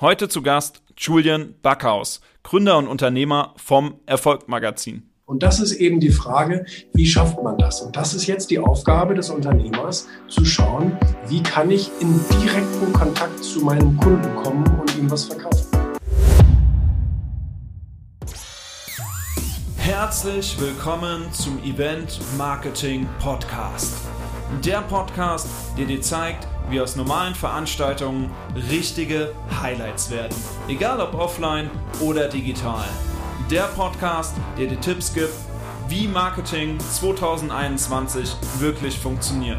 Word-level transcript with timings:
Heute 0.00 0.30
zu 0.30 0.40
Gast 0.40 0.80
Julian 0.96 1.56
Backhaus, 1.60 2.22
Gründer 2.42 2.78
und 2.78 2.86
Unternehmer 2.88 3.52
vom 3.58 3.96
Erfolg 4.06 4.48
Magazin. 4.48 5.10
Und 5.26 5.42
das 5.42 5.60
ist 5.60 5.72
eben 5.72 6.00
die 6.00 6.08
Frage, 6.08 6.64
wie 6.94 7.04
schafft 7.04 7.42
man 7.42 7.58
das? 7.58 7.82
Und 7.82 7.96
das 7.96 8.14
ist 8.14 8.26
jetzt 8.26 8.50
die 8.50 8.58
Aufgabe 8.58 9.12
des 9.12 9.28
Unternehmers, 9.28 10.08
zu 10.26 10.46
schauen, 10.46 10.96
wie 11.28 11.42
kann 11.42 11.70
ich 11.70 11.90
in 12.00 12.18
direkten 12.40 12.94
Kontakt 12.94 13.44
zu 13.44 13.60
meinem 13.60 13.94
Kunden 13.98 14.34
kommen 14.36 14.66
und 14.80 14.96
ihm 14.96 15.10
was 15.10 15.26
verkaufen. 15.26 15.66
Herzlich 19.76 20.58
willkommen 20.58 21.30
zum 21.30 21.62
Event 21.62 22.20
Marketing 22.38 23.06
Podcast. 23.18 23.98
Der 24.64 24.80
Podcast, 24.80 25.46
der 25.76 25.84
dir 25.84 26.00
zeigt, 26.00 26.48
wie 26.70 26.80
aus 26.80 26.94
normalen 26.94 27.34
Veranstaltungen 27.34 28.30
richtige 28.70 29.34
Highlights 29.60 30.10
werden. 30.10 30.36
Egal 30.68 31.00
ob 31.00 31.14
offline 31.14 31.68
oder 32.00 32.28
digital. 32.28 32.84
Der 33.50 33.64
Podcast, 33.64 34.36
der 34.56 34.68
dir 34.68 34.80
Tipps 34.80 35.12
gibt, 35.12 35.34
wie 35.88 36.06
Marketing 36.06 36.78
2021 36.78 38.36
wirklich 38.60 38.96
funktioniert. 38.96 39.58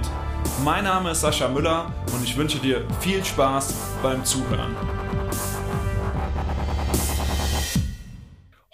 Mein 0.64 0.86
Name 0.86 1.12
ist 1.12 1.20
Sascha 1.20 1.50
Müller 1.50 1.92
und 2.14 2.24
ich 2.24 2.38
wünsche 2.38 2.60
dir 2.60 2.88
viel 3.02 3.24
Spaß 3.24 3.76
beim 4.02 4.24
Zuhören. 4.24 4.74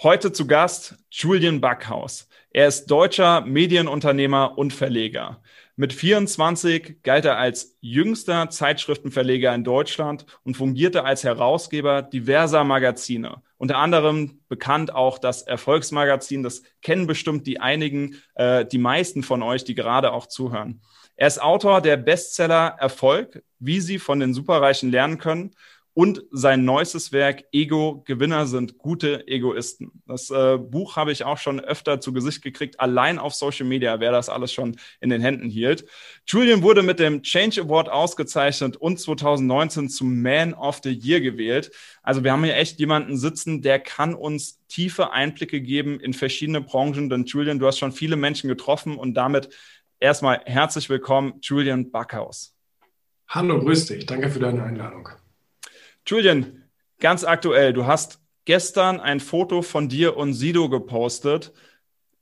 Heute 0.03 0.31
zu 0.31 0.45
Gast 0.45 0.95
Julian 1.09 1.59
Backhaus. 1.59 2.29
Er 2.51 2.67
ist 2.67 2.85
deutscher 2.85 3.41
Medienunternehmer 3.41 4.57
und 4.57 4.73
Verleger. 4.73 5.41
Mit 5.79 5.93
24 5.93 7.03
galt 7.03 7.25
er 7.25 7.37
als 7.37 7.77
jüngster 7.81 8.49
Zeitschriftenverleger 8.49 9.53
in 9.53 9.63
Deutschland 9.63 10.25
und 10.43 10.57
fungierte 10.57 11.03
als 11.03 11.23
Herausgeber 11.23 12.01
diverser 12.01 12.63
Magazine. 12.63 13.43
Unter 13.57 13.77
anderem 13.77 14.39
bekannt 14.49 14.91
auch 14.91 15.19
das 15.19 15.43
Erfolgsmagazin. 15.43 16.41
Das 16.41 16.63
kennen 16.81 17.05
bestimmt 17.05 17.45
die 17.45 17.59
einigen, 17.59 18.15
äh, 18.33 18.65
die 18.65 18.79
meisten 18.79 19.21
von 19.21 19.43
euch, 19.43 19.65
die 19.65 19.75
gerade 19.75 20.13
auch 20.13 20.25
zuhören. 20.25 20.81
Er 21.15 21.27
ist 21.27 21.39
Autor 21.39 21.81
der 21.81 21.97
Bestseller 21.97 22.75
Erfolg, 22.79 23.43
wie 23.59 23.79
Sie 23.79 23.99
von 23.99 24.19
den 24.19 24.33
Superreichen 24.33 24.89
lernen 24.89 25.19
können 25.19 25.53
und 25.97 26.21
sein 26.29 26.63
neuestes 26.63 27.11
Werk 27.11 27.45
Ego 27.51 28.03
Gewinner 28.05 28.45
sind 28.45 28.77
gute 28.77 29.27
Egoisten. 29.27 30.03
Das 30.05 30.29
äh, 30.29 30.59
Buch 30.59 30.95
habe 30.95 31.11
ich 31.11 31.23
auch 31.23 31.39
schon 31.39 31.59
öfter 31.59 31.99
zu 31.99 32.13
Gesicht 32.13 32.43
gekriegt, 32.43 32.79
allein 32.79 33.17
auf 33.17 33.33
Social 33.33 33.65
Media, 33.65 33.99
wer 33.99 34.11
das 34.11 34.29
alles 34.29 34.53
schon 34.53 34.77
in 35.01 35.09
den 35.09 35.21
Händen 35.21 35.49
hielt. 35.49 35.87
Julian 36.27 36.61
wurde 36.61 36.83
mit 36.83 36.99
dem 36.99 37.23
Change 37.23 37.61
Award 37.61 37.89
ausgezeichnet 37.89 38.77
und 38.77 38.99
2019 38.99 39.89
zum 39.89 40.21
Man 40.21 40.53
of 40.53 40.81
the 40.83 40.91
Year 40.91 41.19
gewählt. 41.19 41.71
Also 42.03 42.23
wir 42.23 42.31
haben 42.31 42.43
hier 42.43 42.57
echt 42.57 42.77
jemanden 42.77 43.17
sitzen, 43.17 43.63
der 43.63 43.79
kann 43.79 44.13
uns 44.13 44.59
tiefe 44.67 45.13
Einblicke 45.13 45.61
geben 45.61 45.99
in 45.99 46.13
verschiedene 46.13 46.61
Branchen. 46.61 47.09
Denn 47.09 47.25
Julian, 47.25 47.57
du 47.57 47.65
hast 47.65 47.79
schon 47.79 47.91
viele 47.91 48.17
Menschen 48.17 48.49
getroffen 48.49 48.97
und 48.97 49.15
damit 49.15 49.49
erstmal 49.99 50.41
herzlich 50.45 50.89
willkommen, 50.89 51.39
Julian 51.41 51.89
Backhaus. 51.89 52.55
Hallo, 53.29 53.59
grüß 53.59 53.87
dich. 53.87 54.05
Danke 54.05 54.29
für 54.29 54.37
deine 54.37 54.61
Einladung. 54.61 55.09
Julian, 56.07 56.63
ganz 57.01 57.25
aktuell, 57.25 57.73
du 57.73 57.85
hast 57.85 58.21
gestern 58.45 59.01
ein 59.01 59.19
Foto 59.19 59.61
von 59.61 59.89
dir 59.89 60.15
und 60.15 60.33
Sido 60.33 60.69
gepostet. 60.69 61.51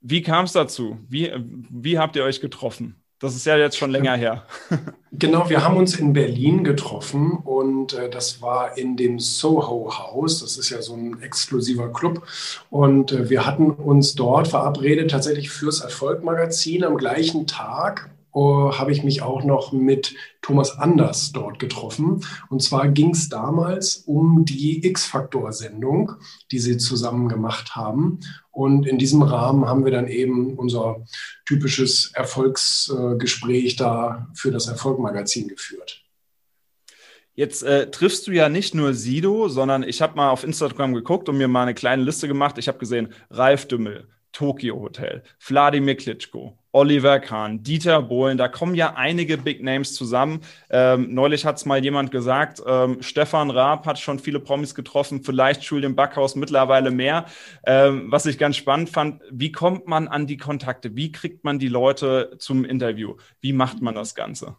Wie 0.00 0.22
kam 0.22 0.44
es 0.44 0.52
dazu? 0.52 0.98
Wie, 1.08 1.32
wie 1.70 1.96
habt 1.96 2.16
ihr 2.16 2.24
euch 2.24 2.40
getroffen? 2.40 3.00
Das 3.20 3.36
ist 3.36 3.46
ja 3.46 3.56
jetzt 3.56 3.78
schon 3.78 3.90
länger 3.90 4.16
her. 4.16 4.44
Genau, 5.18 5.48
wir 5.48 5.64
haben 5.64 5.78
uns 5.78 5.98
in 5.98 6.12
Berlin 6.12 6.62
getroffen 6.62 7.38
und 7.38 7.94
äh, 7.94 8.10
das 8.10 8.42
war 8.42 8.76
in 8.76 8.98
dem 8.98 9.18
Soho 9.18 9.96
House. 9.96 10.40
Das 10.40 10.58
ist 10.58 10.68
ja 10.68 10.82
so 10.82 10.92
ein 10.92 11.22
exklusiver 11.22 11.90
Club. 11.90 12.26
Und 12.68 13.12
äh, 13.12 13.30
wir 13.30 13.46
hatten 13.46 13.70
uns 13.70 14.14
dort 14.14 14.48
verabredet, 14.48 15.10
tatsächlich 15.10 15.48
fürs 15.48 15.80
Erfolg-Magazin 15.80 16.84
am 16.84 16.98
gleichen 16.98 17.46
Tag 17.46 18.10
uh, 18.36 18.78
habe 18.78 18.92
ich 18.92 19.02
mich 19.02 19.22
auch 19.22 19.42
noch 19.42 19.72
mit 19.72 20.14
Thomas 20.42 20.78
Anders 20.78 21.32
dort 21.32 21.58
getroffen. 21.58 22.24
Und 22.50 22.62
zwar 22.62 22.88
ging 22.88 23.10
es 23.10 23.28
damals 23.28 23.96
um 23.96 24.44
die 24.44 24.86
X-Faktor-Sendung, 24.86 26.12
die 26.52 26.58
sie 26.58 26.76
zusammen 26.76 27.28
gemacht 27.28 27.74
haben. 27.74 28.20
Und 28.50 28.86
in 28.86 28.98
diesem 28.98 29.22
Rahmen 29.22 29.66
haben 29.66 29.84
wir 29.84 29.92
dann 29.92 30.06
eben 30.06 30.54
unser 30.56 31.04
typisches 31.46 32.12
Erfolgsgespräch 32.14 33.72
äh, 33.72 33.76
da 33.76 34.28
für 34.34 34.50
das 34.50 34.68
Erfolgmagazin 34.68 35.48
geführt. 35.48 36.02
Jetzt 37.34 37.62
äh, 37.62 37.90
triffst 37.90 38.26
du 38.26 38.32
ja 38.32 38.48
nicht 38.48 38.74
nur 38.74 38.94
Sido, 38.94 39.48
sondern 39.48 39.82
ich 39.82 40.00
habe 40.00 40.16
mal 40.16 40.30
auf 40.30 40.44
Instagram 40.44 40.94
geguckt 40.94 41.28
und 41.28 41.36
mir 41.36 41.48
mal 41.48 41.62
eine 41.62 41.74
kleine 41.74 42.02
Liste 42.02 42.28
gemacht. 42.28 42.56
Ich 42.56 42.68
habe 42.68 42.78
gesehen, 42.78 43.08
Ralf 43.30 43.68
Dümmel, 43.68 44.08
Tokyo 44.32 44.80
Hotel, 44.80 45.22
Wladimir 45.46 45.96
Klitschko, 45.96 46.58
Oliver 46.76 47.20
Kahn, 47.20 47.62
Dieter 47.62 48.02
Bohlen, 48.02 48.36
da 48.36 48.48
kommen 48.48 48.74
ja 48.74 48.96
einige 48.96 49.38
Big 49.38 49.62
Names 49.62 49.94
zusammen. 49.94 50.40
Ähm, 50.68 51.14
neulich 51.14 51.46
hat 51.46 51.56
es 51.56 51.64
mal 51.64 51.82
jemand 51.82 52.10
gesagt, 52.10 52.62
ähm, 52.66 53.00
Stefan 53.00 53.50
Raab 53.50 53.86
hat 53.86 53.98
schon 53.98 54.18
viele 54.18 54.40
Promis 54.40 54.74
getroffen, 54.74 55.24
vielleicht 55.24 55.62
Julian 55.62 55.96
Backhaus 55.96 56.36
mittlerweile 56.36 56.90
mehr. 56.90 57.24
Ähm, 57.64 58.12
was 58.12 58.26
ich 58.26 58.36
ganz 58.36 58.56
spannend 58.56 58.90
fand, 58.90 59.22
wie 59.30 59.52
kommt 59.52 59.86
man 59.86 60.06
an 60.06 60.26
die 60.26 60.36
Kontakte? 60.36 60.94
Wie 60.94 61.12
kriegt 61.12 61.44
man 61.44 61.58
die 61.58 61.68
Leute 61.68 62.36
zum 62.38 62.66
Interview? 62.66 63.14
Wie 63.40 63.54
macht 63.54 63.80
man 63.80 63.94
das 63.94 64.14
Ganze? 64.14 64.56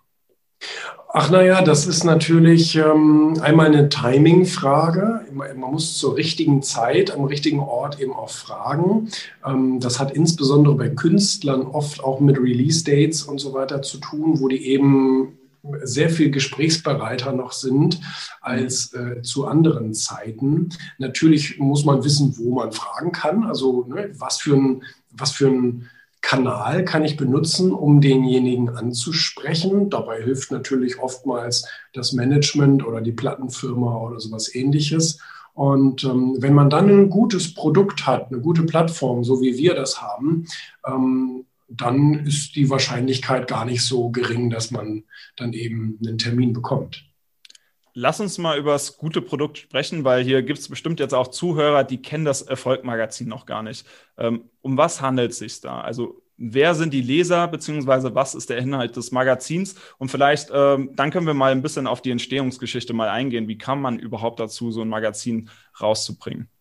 Ach 1.14 1.32
naja, 1.32 1.62
das 1.62 1.88
ist 1.88 2.04
natürlich 2.04 2.76
ähm, 2.76 3.40
einmal 3.42 3.68
eine 3.68 3.90
Timing-Frage. 3.90 5.22
Man 5.32 5.72
muss 5.72 5.98
zur 5.98 6.18
richtigen 6.18 6.62
Zeit 6.62 7.12
am 7.12 7.24
richtigen 7.24 7.60
Ort 7.60 8.00
eben 8.00 8.14
auch 8.14 8.30
fragen. 8.30 9.10
Ähm, 9.46 9.80
das 9.80 10.00
hat 10.00 10.12
insbesondere 10.12 10.76
bei 10.76 10.90
Künstlern 10.90 11.62
oft 11.62 12.04
auch 12.04 12.20
mit 12.20 12.38
Release-Dates 12.38 13.24
und 13.24 13.40
so 13.40 13.54
weiter 13.54 13.82
zu 13.82 14.00
tun, 14.00 14.40
wo 14.42 14.48
die 14.48 14.68
eben 14.68 15.38
sehr 15.82 16.10
viel 16.10 16.30
gesprächsbereiter 16.30 17.32
noch 17.32 17.52
sind 17.52 18.00
als 18.42 18.94
äh, 18.94 19.22
zu 19.22 19.48
anderen 19.48 19.94
Zeiten. 19.94 20.70
Natürlich 20.98 21.58
muss 21.58 21.86
man 21.86 22.04
wissen, 22.04 22.38
wo 22.38 22.54
man 22.54 22.72
fragen 22.72 23.12
kann. 23.12 23.44
Also 23.44 23.86
ne, 23.88 24.12
was 24.18 24.40
für 24.40 24.56
ein, 24.56 24.84
was 25.12 25.32
für 25.32 25.48
ein 25.48 25.90
Kanal 26.22 26.84
kann 26.84 27.04
ich 27.06 27.18
benutzen, 27.18 27.72
um 27.72 28.02
denjenigen 28.02 28.70
anzusprechen. 28.70 29.90
Dabei 29.90 30.22
hilft 30.22 30.52
natürlich 30.52 31.00
oftmals 31.00 31.68
das 31.94 32.14
Management 32.14 32.86
oder 32.86 33.02
die 33.02 33.12
Plattenfirma 33.12 33.98
oder 33.98 34.20
sowas 34.20 34.54
ähnliches. 34.54 35.20
Und 35.54 36.04
ähm, 36.04 36.38
wenn 36.40 36.54
man 36.54 36.70
dann 36.70 36.90
ein 36.90 37.10
gutes 37.10 37.54
Produkt 37.54 38.06
hat, 38.06 38.28
eine 38.28 38.42
gute 38.42 38.64
Plattform, 38.64 39.24
so 39.24 39.42
wie 39.42 39.58
wir 39.58 39.74
das 39.74 40.02
haben, 40.02 40.46
ähm, 40.86 41.46
dann 41.68 42.26
ist 42.26 42.56
die 42.56 42.70
Wahrscheinlichkeit 42.70 43.48
gar 43.48 43.66
nicht 43.66 43.84
so 43.84 44.10
gering, 44.10 44.50
dass 44.50 44.72
man 44.72 45.04
dann 45.36 45.54
eben 45.54 45.98
einen 46.06 46.18
Termin 46.18 46.54
bekommt. 46.54 47.07
Lass 48.00 48.20
uns 48.20 48.38
mal 48.38 48.60
über 48.60 48.74
das 48.74 48.98
gute 49.00 49.24
Produkt 49.24 49.58
sprechen, 49.58 50.04
weil 50.04 50.24
hier 50.24 50.44
gibt 50.44 50.60
es 50.60 50.70
bestimmt 50.70 51.00
jetzt 51.00 51.16
auch 51.16 51.30
Zuhörer, 51.30 51.84
die 51.84 52.00
kennen 52.00 52.26
das 52.26 52.44
Erfolg-Magazin 52.44 53.28
noch 53.28 53.48
gar 53.48 53.64
nicht. 53.64 53.88
Ähm, 54.20 54.52
um 54.62 54.78
was 54.78 55.02
handelt 55.02 55.32
es 55.32 55.40
sich 55.40 55.62
da? 55.62 55.82
Also 55.82 56.22
wer 56.38 56.76
sind 56.76 56.94
die 56.94 57.02
Leser, 57.02 57.48
beziehungsweise 57.48 58.14
was 58.14 58.36
ist 58.36 58.52
der 58.52 58.60
Inhalt 58.60 58.96
des 58.98 59.12
Magazins? 59.12 59.78
Und 59.98 60.10
vielleicht, 60.10 60.52
ähm, 60.54 60.92
dann 60.96 61.10
können 61.10 61.26
wir 61.26 61.34
mal 61.34 61.52
ein 61.52 61.64
bisschen 61.64 61.88
auf 61.88 62.04
die 62.04 62.12
Entstehungsgeschichte 62.12 62.94
mal 62.94 63.10
eingehen. 63.10 63.48
Wie 63.48 63.58
kam 63.58 63.82
man 63.82 63.98
überhaupt 63.98 64.40
dazu, 64.40 64.70
so 64.72 64.84
ein 64.84 64.90
Magazin 64.90 65.50
rauszubringen? 65.82 66.52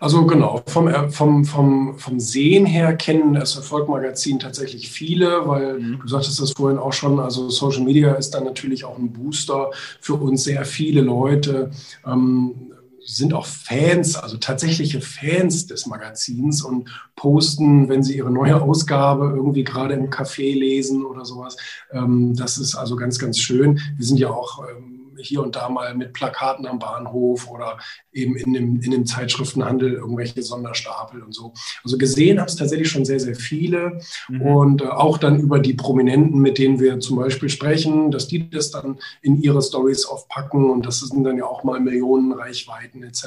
Also 0.00 0.26
genau, 0.26 0.62
vom, 0.66 1.10
vom, 1.10 1.44
vom, 1.44 1.98
vom 1.98 2.20
Sehen 2.20 2.66
her 2.66 2.94
kennen 2.96 3.34
das 3.34 3.56
Erfolgmagazin 3.56 4.38
tatsächlich 4.38 4.90
viele, 4.90 5.48
weil 5.48 5.80
mhm. 5.80 5.98
du 6.00 6.08
sagtest 6.08 6.40
das 6.40 6.52
vorhin 6.52 6.78
auch 6.78 6.92
schon, 6.92 7.18
also 7.18 7.50
Social 7.50 7.82
Media 7.82 8.14
ist 8.14 8.30
dann 8.30 8.44
natürlich 8.44 8.84
auch 8.84 8.98
ein 8.98 9.12
Booster 9.12 9.70
für 10.00 10.14
uns. 10.14 10.44
Sehr 10.44 10.64
viele 10.64 11.00
Leute 11.00 11.70
ähm, 12.06 12.72
sind 13.04 13.34
auch 13.34 13.46
Fans, 13.46 14.16
also 14.16 14.36
tatsächliche 14.38 15.00
Fans 15.00 15.66
des 15.66 15.86
Magazins 15.86 16.62
und 16.62 16.88
posten, 17.16 17.88
wenn 17.88 18.02
sie 18.02 18.16
ihre 18.16 18.30
neue 18.30 18.60
Ausgabe 18.60 19.32
irgendwie 19.34 19.64
gerade 19.64 19.94
im 19.94 20.10
Café 20.10 20.58
lesen 20.58 21.04
oder 21.04 21.24
sowas. 21.24 21.56
Ähm, 21.92 22.34
das 22.34 22.58
ist 22.58 22.74
also 22.74 22.96
ganz, 22.96 23.18
ganz 23.18 23.38
schön. 23.38 23.80
Wir 23.96 24.06
sind 24.06 24.18
ja 24.18 24.30
auch 24.30 24.64
ähm, 24.68 24.93
hier 25.24 25.42
und 25.42 25.56
da 25.56 25.68
mal 25.68 25.94
mit 25.94 26.12
Plakaten 26.12 26.66
am 26.66 26.78
Bahnhof 26.78 27.50
oder 27.50 27.78
eben 28.12 28.36
in 28.36 28.52
dem, 28.52 28.80
in 28.80 28.90
dem 28.90 29.06
Zeitschriftenhandel 29.06 29.94
irgendwelche 29.94 30.42
Sonderstapel 30.42 31.22
und 31.22 31.34
so. 31.34 31.52
Also 31.82 31.98
gesehen 31.98 32.38
habe 32.38 32.48
es 32.48 32.56
tatsächlich 32.56 32.90
schon 32.90 33.04
sehr, 33.04 33.20
sehr 33.20 33.34
viele 33.34 34.00
mhm. 34.28 34.42
und 34.42 34.82
äh, 34.82 34.86
auch 34.86 35.18
dann 35.18 35.40
über 35.40 35.58
die 35.58 35.74
Prominenten, 35.74 36.40
mit 36.40 36.58
denen 36.58 36.80
wir 36.80 37.00
zum 37.00 37.16
Beispiel 37.16 37.48
sprechen, 37.48 38.10
dass 38.10 38.28
die 38.28 38.48
das 38.50 38.70
dann 38.70 38.98
in 39.22 39.40
ihre 39.40 39.62
Stories 39.62 40.06
aufpacken 40.06 40.70
und 40.70 40.86
das 40.86 41.00
sind 41.00 41.24
dann 41.24 41.38
ja 41.38 41.44
auch 41.44 41.64
mal 41.64 41.80
Millionen 41.80 42.32
Reichweiten 42.32 43.02
etc. 43.02 43.24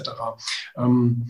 Ähm, 0.78 1.28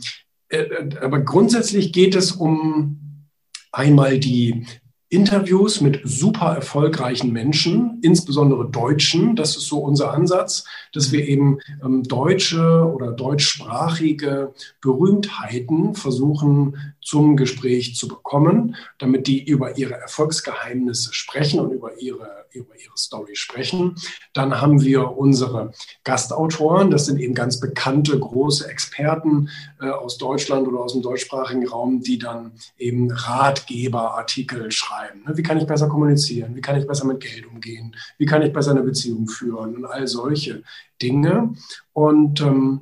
äh, 0.50 0.60
äh, 0.60 0.98
aber 1.02 1.22
grundsätzlich 1.22 1.92
geht 1.92 2.16
es 2.16 2.32
um 2.32 3.28
einmal 3.72 4.20
die 4.20 4.66
Interviews 5.10 5.80
mit 5.80 6.02
super 6.04 6.54
erfolgreichen 6.54 7.32
Menschen, 7.32 8.00
insbesondere 8.02 8.70
Deutschen. 8.70 9.38
Das 9.38 9.56
ist 9.56 9.68
so 9.68 9.80
unser 9.80 10.12
Ansatz, 10.12 10.66
dass 10.92 11.14
wir 11.14 11.26
eben 11.26 11.60
ähm, 11.84 12.04
deutsche 12.04 12.84
oder 12.94 13.14
deutschsprachige 13.14 14.54
Berühmtheiten 14.82 15.96
versuchen 15.96 16.94
zum 17.08 17.38
Gespräch 17.38 17.96
zu 17.96 18.10
bekommen, 18.10 18.76
damit 18.98 19.28
die 19.28 19.42
über 19.42 19.78
ihre 19.78 19.94
Erfolgsgeheimnisse 19.94 21.14
sprechen 21.14 21.62
und 21.62 21.72
über 21.72 22.02
ihre, 22.02 22.48
über 22.52 22.76
ihre 22.76 22.98
Story 22.98 23.38
sprechen. 23.38 23.96
Dann 24.34 24.60
haben 24.60 24.82
wir 24.82 25.18
unsere 25.18 25.72
Gastautoren. 26.04 26.92
Das 26.92 27.06
sind 27.06 27.18
eben 27.18 27.34
ganz 27.34 27.62
bekannte, 27.62 28.20
große 28.20 28.70
Experten 28.70 29.48
äh, 29.80 29.88
aus 29.88 30.18
Deutschland 30.18 30.68
oder 30.68 30.82
aus 30.82 30.92
dem 30.92 31.02
deutschsprachigen 31.02 31.66
Raum, 31.66 32.02
die 32.02 32.18
dann 32.18 32.52
eben 32.78 33.10
Ratgeberartikel 33.10 34.70
schreiben. 34.74 35.24
Ne? 35.26 35.38
Wie 35.38 35.44
kann 35.44 35.58
ich 35.58 35.66
besser 35.66 35.88
kommunizieren? 35.88 36.58
Wie 36.58 36.62
kann 36.62 36.78
ich 36.78 36.86
besser 36.86 37.08
mit 37.08 37.22
Geld 37.22 37.48
umgehen? 37.48 37.96
Wie 38.18 38.26
kann 38.26 38.42
ich 38.42 38.52
besser 38.52 38.72
eine 38.72 38.84
Beziehung 38.84 39.30
führen? 39.30 39.78
Und 39.78 39.86
all 39.86 40.08
solche 40.08 40.62
Dinge. 41.02 41.54
Und 41.94 42.42
ähm, 42.42 42.82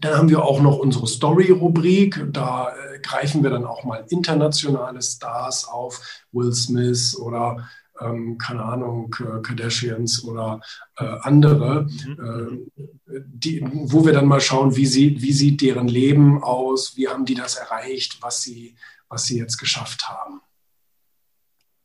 dann 0.00 0.16
haben 0.16 0.28
wir 0.28 0.44
auch 0.44 0.60
noch 0.60 0.78
unsere 0.78 1.06
Story-Rubrik. 1.06 2.26
Da 2.30 2.70
äh, 2.70 2.98
greifen 3.00 3.42
wir 3.42 3.50
dann 3.50 3.64
auch 3.64 3.84
mal 3.84 4.04
internationale 4.08 5.02
Stars 5.02 5.66
auf, 5.66 6.00
Will 6.32 6.52
Smith 6.52 7.16
oder 7.16 7.68
ähm, 8.00 8.38
keine 8.38 8.64
Ahnung, 8.64 9.10
Kardashians 9.10 10.24
oder 10.24 10.60
äh, 10.96 11.04
andere, 11.22 11.84
mhm. 11.84 12.70
äh, 13.06 13.20
die, 13.26 13.62
wo 13.70 14.04
wir 14.04 14.12
dann 14.12 14.26
mal 14.26 14.40
schauen, 14.40 14.76
wie, 14.76 14.86
sie, 14.86 15.20
wie 15.20 15.32
sieht 15.32 15.60
deren 15.60 15.88
Leben 15.88 16.42
aus, 16.42 16.96
wie 16.96 17.08
haben 17.08 17.24
die 17.24 17.34
das 17.34 17.56
erreicht, 17.56 18.18
was 18.20 18.42
sie, 18.42 18.76
was 19.08 19.24
sie 19.24 19.38
jetzt 19.38 19.58
geschafft 19.58 20.08
haben. 20.08 20.40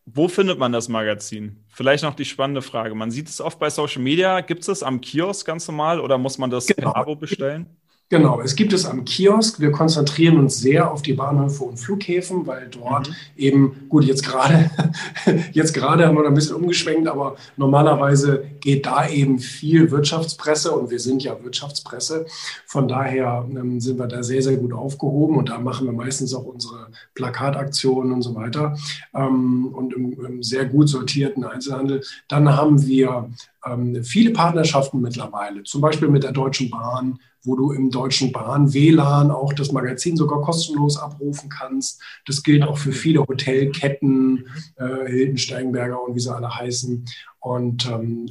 Wo 0.05 0.29
findet 0.29 0.57
man 0.57 0.71
das 0.71 0.87
Magazin? 0.87 1.65
Vielleicht 1.67 2.03
noch 2.03 2.15
die 2.15 2.23
spannende 2.23 2.61
Frage. 2.61 2.95
Man 2.95 3.11
sieht 3.11 3.27
es 3.27 3.41
oft 3.41 3.59
bei 3.59 3.69
Social 3.69 4.01
Media. 4.01 4.39
Gibt 4.39 4.61
es 4.61 4.69
es 4.69 4.81
am 4.81 5.01
Kiosk 5.01 5.45
ganz 5.45 5.67
normal 5.67 5.99
oder 5.99 6.17
muss 6.17 6.37
man 6.37 6.49
das 6.49 6.65
genau. 6.65 6.93
per 6.93 7.01
Abo 7.01 7.15
bestellen? 7.17 7.77
Genau, 8.09 8.39
es 8.39 8.55
gibt 8.55 8.71
es 8.71 8.85
am 8.85 9.03
Kiosk. 9.03 9.59
Wir 9.59 9.69
konzentrieren 9.71 10.37
uns 10.37 10.59
sehr 10.59 10.89
auf 10.89 11.01
die 11.01 11.11
Bahnhöfe 11.11 11.65
und 11.65 11.77
Flughäfen, 11.77 12.47
weil 12.47 12.69
dort 12.69 13.09
mhm. 13.09 13.15
eben, 13.35 13.89
gut, 13.89 14.05
jetzt 14.05 14.25
gerade, 14.25 14.71
jetzt 15.51 15.73
gerade 15.73 16.07
haben 16.07 16.15
wir 16.15 16.23
da 16.23 16.29
ein 16.29 16.33
bisschen 16.33 16.55
umgeschwenkt, 16.55 17.09
aber 17.09 17.35
normalerweise 17.57 18.45
geht 18.61 18.85
da 18.85 19.09
eben 19.09 19.39
viel 19.39 19.91
Wirtschaftspresse 19.91 20.71
und 20.71 20.89
wir 20.89 21.01
sind 21.01 21.21
ja 21.21 21.35
Wirtschaftspresse. 21.43 22.25
Von 22.65 22.87
daher 22.87 23.45
ähm, 23.49 23.81
sind 23.81 23.99
wir 23.99 24.07
da 24.07 24.23
sehr, 24.23 24.41
sehr 24.41 24.55
gut 24.55 24.71
aufgehoben 24.71 25.35
und 25.35 25.49
da 25.49 25.59
machen 25.59 25.85
wir 25.85 25.93
meistens 25.93 26.33
auch 26.33 26.45
unsere 26.45 26.87
Plakataktionen 27.13 28.13
und 28.13 28.21
so 28.21 28.35
weiter 28.35 28.77
ähm, 29.13 29.65
und 29.75 29.93
im, 29.93 30.13
im 30.25 30.43
sehr 30.43 30.63
gut 30.63 30.87
sortierten 30.87 31.43
Einzelhandel. 31.43 32.01
Dann 32.29 32.55
haben 32.55 32.87
wir 32.87 33.29
ähm, 33.65 34.01
viele 34.01 34.31
Partnerschaften 34.31 35.01
mittlerweile, 35.01 35.63
zum 35.63 35.81
Beispiel 35.81 36.07
mit 36.07 36.23
der 36.23 36.31
Deutschen 36.31 36.69
Bahn, 36.69 37.19
wo 37.43 37.55
du 37.55 37.71
im 37.71 37.89
Deutschen 37.89 38.31
Bahn 38.31 38.73
WLAN 38.73 39.31
auch 39.31 39.53
das 39.53 39.71
Magazin 39.71 40.17
sogar 40.17 40.41
kostenlos 40.41 40.97
abrufen 40.97 41.49
kannst. 41.49 42.01
Das 42.25 42.43
gilt 42.43 42.63
auch 42.63 42.77
für 42.77 42.91
viele 42.91 43.21
Hotelketten, 43.21 44.47
äh, 44.75 45.09
Hilton, 45.09 45.37
Steigenberger 45.37 46.01
und 46.03 46.15
wie 46.15 46.19
sie 46.19 46.33
alle 46.33 46.53
heißen. 46.53 47.05
Und 47.39 47.87
ähm, 47.87 48.27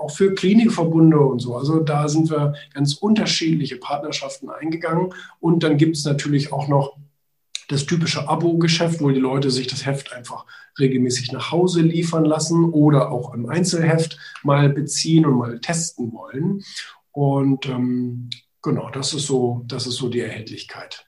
auch 0.00 0.10
für 0.10 0.34
Klinikverbunde 0.34 1.20
und 1.20 1.40
so. 1.40 1.56
Also 1.56 1.80
da 1.80 2.08
sind 2.08 2.30
wir 2.30 2.54
ganz 2.74 2.94
unterschiedliche 2.94 3.76
Partnerschaften 3.76 4.50
eingegangen. 4.50 5.14
Und 5.40 5.62
dann 5.62 5.76
gibt 5.76 5.96
es 5.96 6.04
natürlich 6.04 6.52
auch 6.52 6.66
noch 6.66 6.96
das 7.68 7.86
typische 7.86 8.28
Abo-Geschäft, 8.28 9.00
wo 9.00 9.10
die 9.10 9.20
Leute 9.20 9.50
sich 9.50 9.66
das 9.66 9.86
Heft 9.86 10.12
einfach 10.12 10.46
regelmäßig 10.78 11.32
nach 11.32 11.50
Hause 11.50 11.82
liefern 11.82 12.24
lassen 12.24 12.64
oder 12.70 13.10
auch 13.10 13.34
im 13.34 13.48
Einzelheft 13.48 14.18
mal 14.42 14.68
beziehen 14.68 15.26
und 15.26 15.34
mal 15.34 15.60
testen 15.60 16.12
wollen. 16.12 16.62
Und 17.12 17.66
ähm, 17.66 18.28
genau, 18.66 18.90
das 18.90 19.14
ist 19.14 19.26
so, 19.26 19.62
das 19.66 19.86
ist 19.86 19.96
so 19.96 20.08
die 20.08 20.20
Erhältlichkeit. 20.20 21.06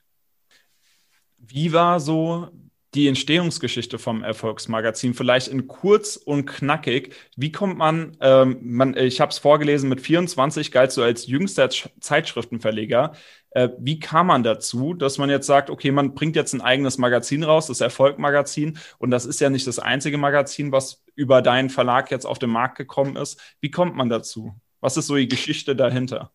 Wie 1.37 1.73
war 1.73 1.99
so 1.99 2.49
die 2.95 3.07
Entstehungsgeschichte 3.07 3.99
vom 3.99 4.23
Erfolgsmagazin 4.23 5.13
vielleicht 5.13 5.47
in 5.47 5.67
kurz 5.67 6.15
und 6.15 6.47
knackig. 6.47 7.13
Wie 7.35 7.51
kommt 7.51 7.77
man, 7.77 8.17
ähm, 8.19 8.57
man 8.61 8.97
ich 8.97 9.21
habe 9.21 9.31
es 9.31 9.37
vorgelesen, 9.37 9.89
mit 9.89 10.01
24 10.01 10.71
galt 10.71 10.91
so 10.91 11.03
als 11.03 11.27
jüngster 11.27 11.69
Zeitschriftenverleger. 11.69 13.13
Äh, 13.51 13.69
wie 13.77 13.99
kam 13.99 14.27
man 14.27 14.41
dazu, 14.41 14.95
dass 14.95 15.19
man 15.19 15.29
jetzt 15.29 15.45
sagt, 15.45 15.69
okay, 15.69 15.91
man 15.91 16.15
bringt 16.15 16.35
jetzt 16.35 16.53
ein 16.53 16.61
eigenes 16.61 16.97
Magazin 16.97 17.43
raus, 17.43 17.67
das 17.67 17.81
Erfolgmagazin, 17.81 18.79
und 18.97 19.11
das 19.11 19.25
ist 19.25 19.39
ja 19.39 19.51
nicht 19.51 19.67
das 19.67 19.77
einzige 19.77 20.17
Magazin, 20.17 20.71
was 20.71 21.03
über 21.15 21.43
deinen 21.43 21.69
Verlag 21.69 22.09
jetzt 22.09 22.25
auf 22.25 22.39
den 22.39 22.49
Markt 22.49 22.77
gekommen 22.77 23.17
ist. 23.17 23.39
Wie 23.61 23.71
kommt 23.71 23.95
man 23.95 24.09
dazu? 24.09 24.55
Was 24.81 24.97
ist 24.97 25.07
so 25.07 25.15
die 25.15 25.27
Geschichte 25.27 25.75
dahinter? 25.75 26.31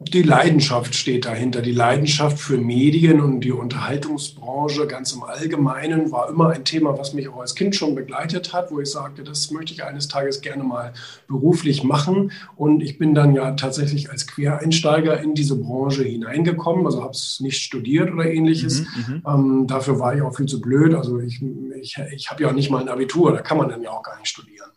Die 0.00 0.22
Leidenschaft 0.22 0.94
steht 0.94 1.24
dahinter. 1.24 1.62
Die 1.62 1.72
Leidenschaft 1.72 2.38
für 2.38 2.58
Medien 2.58 3.20
und 3.20 3.40
die 3.40 3.52
Unterhaltungsbranche 3.52 4.86
ganz 4.86 5.12
im 5.12 5.22
Allgemeinen 5.22 6.10
war 6.10 6.28
immer 6.28 6.50
ein 6.50 6.64
Thema, 6.64 6.98
was 6.98 7.14
mich 7.14 7.28
auch 7.28 7.40
als 7.40 7.54
Kind 7.54 7.76
schon 7.76 7.94
begleitet 7.94 8.52
hat, 8.52 8.70
wo 8.70 8.80
ich 8.80 8.90
sagte, 8.90 9.22
das 9.22 9.50
möchte 9.50 9.72
ich 9.72 9.84
eines 9.84 10.08
Tages 10.08 10.40
gerne 10.40 10.64
mal 10.64 10.92
beruflich 11.28 11.84
machen. 11.84 12.32
Und 12.56 12.82
ich 12.82 12.98
bin 12.98 13.14
dann 13.14 13.34
ja 13.34 13.52
tatsächlich 13.52 14.10
als 14.10 14.26
Quereinsteiger 14.26 15.20
in 15.20 15.34
diese 15.34 15.56
Branche 15.56 16.02
hineingekommen. 16.02 16.86
Also 16.86 17.02
habe 17.02 17.12
es 17.12 17.40
nicht 17.40 17.62
studiert 17.62 18.12
oder 18.12 18.26
ähnliches. 18.26 18.80
Mhm, 18.80 19.14
mhm, 19.14 19.22
ähm, 19.26 19.66
dafür 19.66 20.00
war 20.00 20.14
ich 20.14 20.22
auch 20.22 20.34
viel 20.34 20.46
zu 20.46 20.60
blöd. 20.60 20.94
Also 20.94 21.20
ich, 21.20 21.40
ich, 21.80 21.96
ich 22.12 22.30
habe 22.30 22.42
ja 22.42 22.48
auch 22.48 22.54
nicht 22.54 22.70
mal 22.70 22.82
ein 22.82 22.88
Abitur, 22.88 23.32
da 23.32 23.42
kann 23.42 23.58
man 23.58 23.68
dann 23.68 23.82
ja 23.82 23.90
auch 23.90 24.02
gar 24.02 24.18
nicht 24.18 24.28
studieren. 24.28 24.70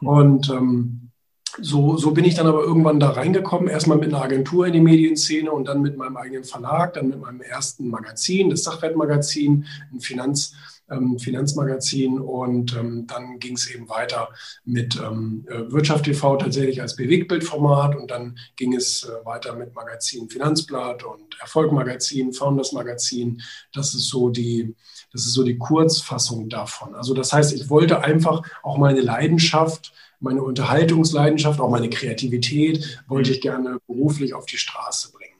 Mhm. 0.00 0.08
Und 0.08 0.50
ähm, 0.50 1.11
so, 1.60 1.96
so 1.96 2.12
bin 2.12 2.24
ich 2.24 2.34
dann 2.34 2.46
aber 2.46 2.62
irgendwann 2.62 3.00
da 3.00 3.10
reingekommen, 3.10 3.68
erstmal 3.68 3.98
mit 3.98 4.08
einer 4.08 4.22
Agentur 4.22 4.66
in 4.66 4.72
die 4.72 4.80
Medienszene 4.80 5.50
und 5.50 5.68
dann 5.68 5.82
mit 5.82 5.96
meinem 5.96 6.16
eigenen 6.16 6.44
Verlag, 6.44 6.94
dann 6.94 7.08
mit 7.08 7.20
meinem 7.20 7.42
ersten 7.42 7.88
Magazin, 7.88 8.50
das 8.50 8.64
Sachwertmagazin, 8.64 9.66
ein 9.92 10.00
Finanz, 10.00 10.54
ähm, 10.90 11.18
Finanzmagazin 11.18 12.18
und 12.18 12.76
ähm, 12.76 13.06
dann 13.06 13.38
ging 13.38 13.56
es 13.56 13.70
eben 13.70 13.88
weiter 13.88 14.28
mit 14.64 14.96
ähm, 14.96 15.46
äh, 15.48 15.70
Wirtschaft 15.72 16.04
TV 16.04 16.36
tatsächlich 16.36 16.80
als 16.80 16.96
Bewegtbildformat 16.96 17.96
und 17.96 18.10
dann 18.10 18.38
ging 18.56 18.74
es 18.74 19.04
äh, 19.04 19.24
weiter 19.24 19.54
mit 19.54 19.74
Magazin 19.74 20.28
Finanzblatt 20.28 21.04
und 21.04 21.40
Erfolgmagazin, 21.40 22.32
Founders 22.32 22.72
Magazin. 22.72 23.42
Das 23.72 23.94
ist 23.94 24.08
so 24.08 24.30
die, 24.30 24.74
das 25.12 25.26
ist 25.26 25.34
so 25.34 25.44
die 25.44 25.58
Kurzfassung 25.58 26.48
davon. 26.48 26.94
Also 26.94 27.14
das 27.14 27.32
heißt, 27.32 27.52
ich 27.52 27.70
wollte 27.70 28.02
einfach 28.02 28.42
auch 28.62 28.78
meine 28.78 29.00
Leidenschaft 29.00 29.92
meine 30.22 30.42
Unterhaltungsleidenschaft, 30.42 31.60
auch 31.60 31.70
meine 31.70 31.90
Kreativität 31.90 33.02
wollte 33.08 33.30
mhm. 33.30 33.34
ich 33.34 33.40
gerne 33.40 33.78
beruflich 33.86 34.34
auf 34.34 34.46
die 34.46 34.56
Straße 34.56 35.12
bringen. 35.12 35.32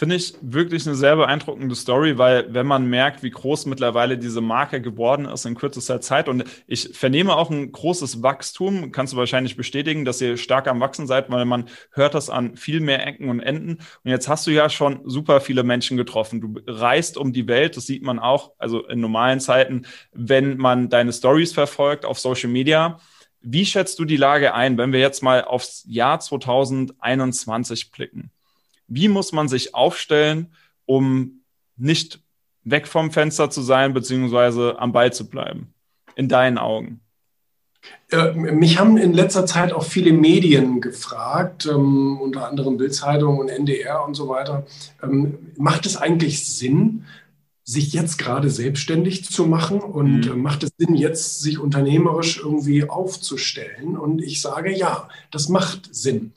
Finde 0.00 0.16
ich 0.16 0.34
wirklich 0.40 0.86
eine 0.86 0.96
sehr 0.96 1.14
beeindruckende 1.14 1.74
Story, 1.74 2.16
weil 2.16 2.54
wenn 2.54 2.66
man 2.66 2.86
merkt, 2.86 3.22
wie 3.22 3.28
groß 3.28 3.66
mittlerweile 3.66 4.16
diese 4.16 4.40
Marke 4.40 4.80
geworden 4.80 5.26
ist 5.26 5.44
in 5.44 5.54
kürzester 5.54 6.00
Zeit 6.00 6.26
und 6.26 6.44
ich 6.66 6.96
vernehme 6.96 7.36
auch 7.36 7.50
ein 7.50 7.70
großes 7.70 8.22
Wachstum, 8.22 8.92
kannst 8.92 9.12
du 9.12 9.18
wahrscheinlich 9.18 9.58
bestätigen, 9.58 10.06
dass 10.06 10.22
ihr 10.22 10.38
stark 10.38 10.68
am 10.68 10.80
Wachsen 10.80 11.06
seid, 11.06 11.30
weil 11.30 11.44
man 11.44 11.68
hört 11.92 12.14
das 12.14 12.30
an 12.30 12.56
viel 12.56 12.80
mehr 12.80 13.06
Ecken 13.06 13.28
und 13.28 13.40
Enden. 13.40 13.72
Und 14.02 14.10
jetzt 14.10 14.26
hast 14.26 14.46
du 14.46 14.52
ja 14.52 14.70
schon 14.70 15.02
super 15.04 15.42
viele 15.42 15.64
Menschen 15.64 15.98
getroffen. 15.98 16.40
Du 16.40 16.54
reist 16.66 17.18
um 17.18 17.34
die 17.34 17.46
Welt, 17.46 17.76
das 17.76 17.84
sieht 17.84 18.02
man 18.02 18.18
auch, 18.18 18.52
also 18.56 18.86
in 18.86 19.00
normalen 19.00 19.38
Zeiten, 19.38 19.82
wenn 20.12 20.56
man 20.56 20.88
deine 20.88 21.12
Stories 21.12 21.52
verfolgt 21.52 22.06
auf 22.06 22.18
Social 22.18 22.48
Media. 22.48 22.98
Wie 23.42 23.64
schätzt 23.64 23.98
du 23.98 24.04
die 24.04 24.16
Lage 24.16 24.54
ein, 24.54 24.76
wenn 24.76 24.92
wir 24.92 25.00
jetzt 25.00 25.22
mal 25.22 25.44
aufs 25.44 25.84
Jahr 25.86 26.20
2021 26.20 27.90
blicken? 27.90 28.30
Wie 28.86 29.08
muss 29.08 29.32
man 29.32 29.48
sich 29.48 29.74
aufstellen, 29.74 30.54
um 30.84 31.42
nicht 31.76 32.20
weg 32.64 32.86
vom 32.86 33.10
Fenster 33.10 33.50
zu 33.50 33.62
sein, 33.62 33.94
beziehungsweise 33.94 34.78
am 34.78 34.92
Ball 34.92 35.12
zu 35.12 35.28
bleiben? 35.28 35.72
In 36.16 36.28
deinen 36.28 36.58
Augen? 36.58 37.00
Äh, 38.10 38.32
mich 38.32 38.78
haben 38.78 38.98
in 38.98 39.12
letzter 39.12 39.46
Zeit 39.46 39.72
auch 39.72 39.84
viele 39.84 40.12
Medien 40.12 40.80
gefragt, 40.80 41.66
ähm, 41.66 42.20
unter 42.20 42.48
anderem 42.48 42.76
Bildzeitung 42.76 43.38
und 43.38 43.48
NDR 43.48 44.04
und 44.04 44.14
so 44.14 44.28
weiter. 44.28 44.66
Ähm, 45.02 45.52
macht 45.56 45.86
es 45.86 45.96
eigentlich 45.96 46.46
Sinn, 46.46 47.06
sich 47.70 47.92
jetzt 47.92 48.18
gerade 48.18 48.50
selbstständig 48.50 49.30
zu 49.30 49.46
machen 49.46 49.80
und 49.80 50.28
mhm. 50.28 50.42
macht 50.42 50.64
es 50.64 50.70
Sinn, 50.76 50.96
jetzt 50.96 51.40
sich 51.40 51.58
unternehmerisch 51.60 52.38
irgendwie 52.38 52.88
aufzustellen? 52.88 53.96
Und 53.96 54.20
ich 54.20 54.40
sage 54.40 54.76
ja, 54.76 55.08
das 55.30 55.48
macht 55.48 55.88
Sinn. 55.94 56.32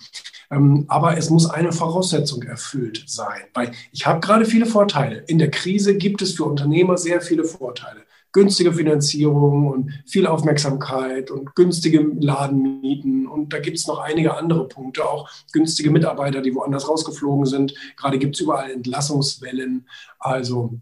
Ähm, 0.52 0.86
aber 0.90 1.18
es 1.18 1.32
muss 1.32 1.50
eine 1.50 1.72
Voraussetzung 1.72 2.44
erfüllt 2.44 3.06
sein, 3.08 3.42
weil 3.56 3.72
ich 3.92 4.06
habe 4.06 4.20
gerade 4.20 4.46
viele 4.46 4.68
Vorteile. 4.68 5.24
In 5.28 5.40
der 5.40 5.50
Krise 5.50 5.98
gibt 5.98 6.22
es 6.22 6.34
für 6.34 6.44
Unternehmer 6.44 6.98
sehr 6.98 7.20
viele 7.20 7.46
Vorteile. 7.46 8.02
Günstige 8.32 8.74
Finanzierung 8.74 9.68
und 9.68 9.92
viel 10.06 10.28
Aufmerksamkeit 10.28 11.32
und 11.32 11.56
günstige 11.56 12.12
Ladenmieten. 12.20 13.28
Und 13.28 13.54
da 13.54 13.60
gibt 13.60 13.78
es 13.78 13.88
noch 13.88 14.00
einige 14.00 14.38
andere 14.38 14.68
Punkte, 14.68 15.06
auch 15.08 15.30
günstige 15.52 15.90
Mitarbeiter, 15.90 16.42
die 16.42 16.54
woanders 16.54 16.88
rausgeflogen 16.88 17.46
sind. 17.46 17.74
Gerade 17.98 18.20
gibt 18.20 18.36
es 18.36 18.42
überall 18.42 18.72
Entlassungswellen. 18.72 19.88
Also 20.20 20.80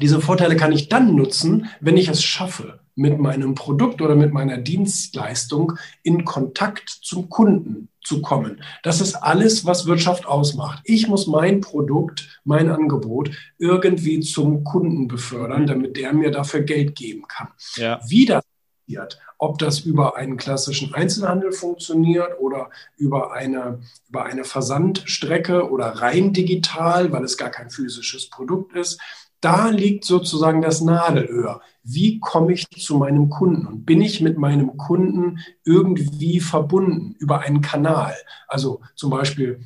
diese 0.00 0.20
Vorteile 0.20 0.56
kann 0.56 0.72
ich 0.72 0.88
dann 0.88 1.14
nutzen, 1.14 1.66
wenn 1.80 1.96
ich 1.96 2.08
es 2.08 2.22
schaffe, 2.22 2.80
mit 2.94 3.18
meinem 3.18 3.54
Produkt 3.54 4.00
oder 4.00 4.16
mit 4.16 4.32
meiner 4.32 4.56
Dienstleistung 4.56 5.74
in 6.02 6.24
Kontakt 6.24 6.88
zum 6.88 7.28
Kunden 7.28 7.88
zu 8.02 8.22
kommen. 8.22 8.62
Das 8.82 9.00
ist 9.00 9.14
alles, 9.16 9.66
was 9.66 9.86
Wirtschaft 9.86 10.26
ausmacht. 10.26 10.80
Ich 10.84 11.06
muss 11.06 11.26
mein 11.26 11.60
Produkt, 11.60 12.40
mein 12.44 12.70
Angebot 12.70 13.30
irgendwie 13.58 14.20
zum 14.20 14.64
Kunden 14.64 15.08
befördern, 15.08 15.62
mhm. 15.62 15.66
damit 15.66 15.96
der 15.96 16.12
mir 16.14 16.30
dafür 16.30 16.62
Geld 16.62 16.96
geben 16.96 17.26
kann. 17.28 17.48
Ja. 17.76 18.00
Wie 18.08 18.24
das 18.24 18.44
passiert, 18.86 19.18
ob 19.38 19.58
das 19.58 19.80
über 19.80 20.16
einen 20.16 20.36
klassischen 20.36 20.94
Einzelhandel 20.94 21.52
funktioniert 21.52 22.38
oder 22.40 22.70
über 22.96 23.32
eine, 23.32 23.80
über 24.08 24.24
eine 24.24 24.44
Versandstrecke 24.44 25.70
oder 25.70 25.86
rein 25.86 26.32
digital, 26.32 27.12
weil 27.12 27.24
es 27.24 27.36
gar 27.36 27.50
kein 27.50 27.70
physisches 27.70 28.30
Produkt 28.30 28.74
ist, 28.74 29.00
da 29.46 29.68
liegt 29.68 30.04
sozusagen 30.04 30.60
das 30.60 30.80
Nadelöhr. 30.80 31.60
Wie 31.84 32.18
komme 32.18 32.52
ich 32.52 32.68
zu 32.68 32.96
meinem 32.96 33.30
Kunden? 33.30 33.64
Und 33.64 33.86
bin 33.86 34.02
ich 34.02 34.20
mit 34.20 34.38
meinem 34.38 34.76
Kunden 34.76 35.38
irgendwie 35.64 36.40
verbunden 36.40 37.14
über 37.20 37.42
einen 37.42 37.60
Kanal? 37.60 38.12
Also 38.48 38.80
zum 38.96 39.10
Beispiel 39.10 39.60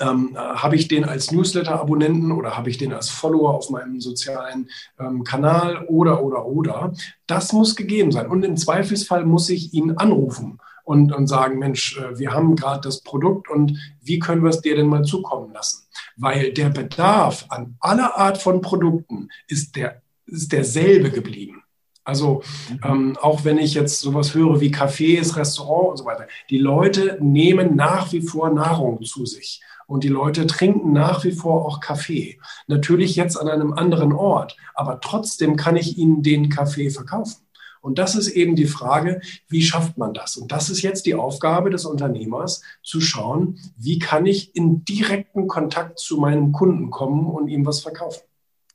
ähm, 0.00 0.36
habe 0.36 0.74
ich 0.74 0.88
den 0.88 1.04
als 1.04 1.30
Newsletter-Abonnenten 1.30 2.32
oder 2.32 2.56
habe 2.56 2.68
ich 2.68 2.78
den 2.78 2.92
als 2.92 3.08
Follower 3.08 3.54
auf 3.54 3.70
meinem 3.70 4.00
sozialen 4.00 4.68
ähm, 4.98 5.22
Kanal 5.22 5.84
oder, 5.86 6.24
oder, 6.24 6.44
oder. 6.44 6.92
Das 7.28 7.52
muss 7.52 7.76
gegeben 7.76 8.10
sein. 8.10 8.26
Und 8.26 8.44
im 8.44 8.56
Zweifelsfall 8.56 9.24
muss 9.24 9.48
ich 9.50 9.72
ihn 9.72 9.92
anrufen 9.92 10.58
und, 10.86 11.12
und 11.12 11.26
sagen, 11.26 11.58
Mensch, 11.58 11.98
äh, 11.98 12.16
wir 12.16 12.32
haben 12.32 12.54
gerade 12.54 12.80
das 12.80 13.02
Produkt 13.02 13.50
und 13.50 13.76
wie 14.00 14.20
können 14.20 14.42
wir 14.44 14.50
es 14.50 14.60
dir 14.60 14.76
denn 14.76 14.86
mal 14.86 15.02
zukommen 15.02 15.52
lassen? 15.52 15.84
Weil 16.16 16.52
der 16.52 16.70
Bedarf 16.70 17.46
an 17.48 17.76
aller 17.80 18.16
Art 18.16 18.38
von 18.38 18.60
Produkten 18.60 19.28
ist, 19.48 19.74
der, 19.74 20.00
ist 20.26 20.52
derselbe 20.52 21.10
geblieben. 21.10 21.64
Also 22.04 22.42
mhm. 22.70 22.80
ähm, 22.84 23.18
auch 23.20 23.44
wenn 23.44 23.58
ich 23.58 23.74
jetzt 23.74 23.98
sowas 23.98 24.32
höre 24.32 24.60
wie 24.60 24.70
Cafés, 24.70 25.34
Restaurant 25.34 25.90
und 25.90 25.96
so 25.96 26.04
weiter, 26.04 26.28
die 26.50 26.58
Leute 26.58 27.18
nehmen 27.20 27.74
nach 27.74 28.12
wie 28.12 28.22
vor 28.22 28.50
Nahrung 28.50 29.02
zu 29.02 29.26
sich. 29.26 29.60
Und 29.88 30.04
die 30.04 30.08
Leute 30.08 30.46
trinken 30.46 30.92
nach 30.92 31.24
wie 31.24 31.32
vor 31.32 31.64
auch 31.64 31.80
Kaffee. 31.80 32.38
Natürlich 32.68 33.16
jetzt 33.16 33.36
an 33.36 33.48
einem 33.48 33.72
anderen 33.72 34.12
Ort, 34.12 34.56
aber 34.74 35.00
trotzdem 35.00 35.56
kann 35.56 35.76
ich 35.76 35.98
ihnen 35.98 36.22
den 36.22 36.48
Kaffee 36.48 36.90
verkaufen. 36.90 37.45
Und 37.86 38.00
das 38.00 38.16
ist 38.16 38.26
eben 38.30 38.56
die 38.56 38.66
Frage, 38.66 39.20
wie 39.48 39.62
schafft 39.62 39.96
man 39.96 40.12
das? 40.12 40.36
Und 40.36 40.50
das 40.50 40.70
ist 40.70 40.82
jetzt 40.82 41.06
die 41.06 41.14
Aufgabe 41.14 41.70
des 41.70 41.84
Unternehmers, 41.84 42.60
zu 42.82 43.00
schauen, 43.00 43.60
wie 43.76 44.00
kann 44.00 44.26
ich 44.26 44.56
in 44.56 44.84
direkten 44.84 45.46
Kontakt 45.46 46.00
zu 46.00 46.16
meinem 46.16 46.50
Kunden 46.50 46.90
kommen 46.90 47.26
und 47.26 47.46
ihm 47.46 47.64
was 47.64 47.82
verkaufen. 47.82 48.22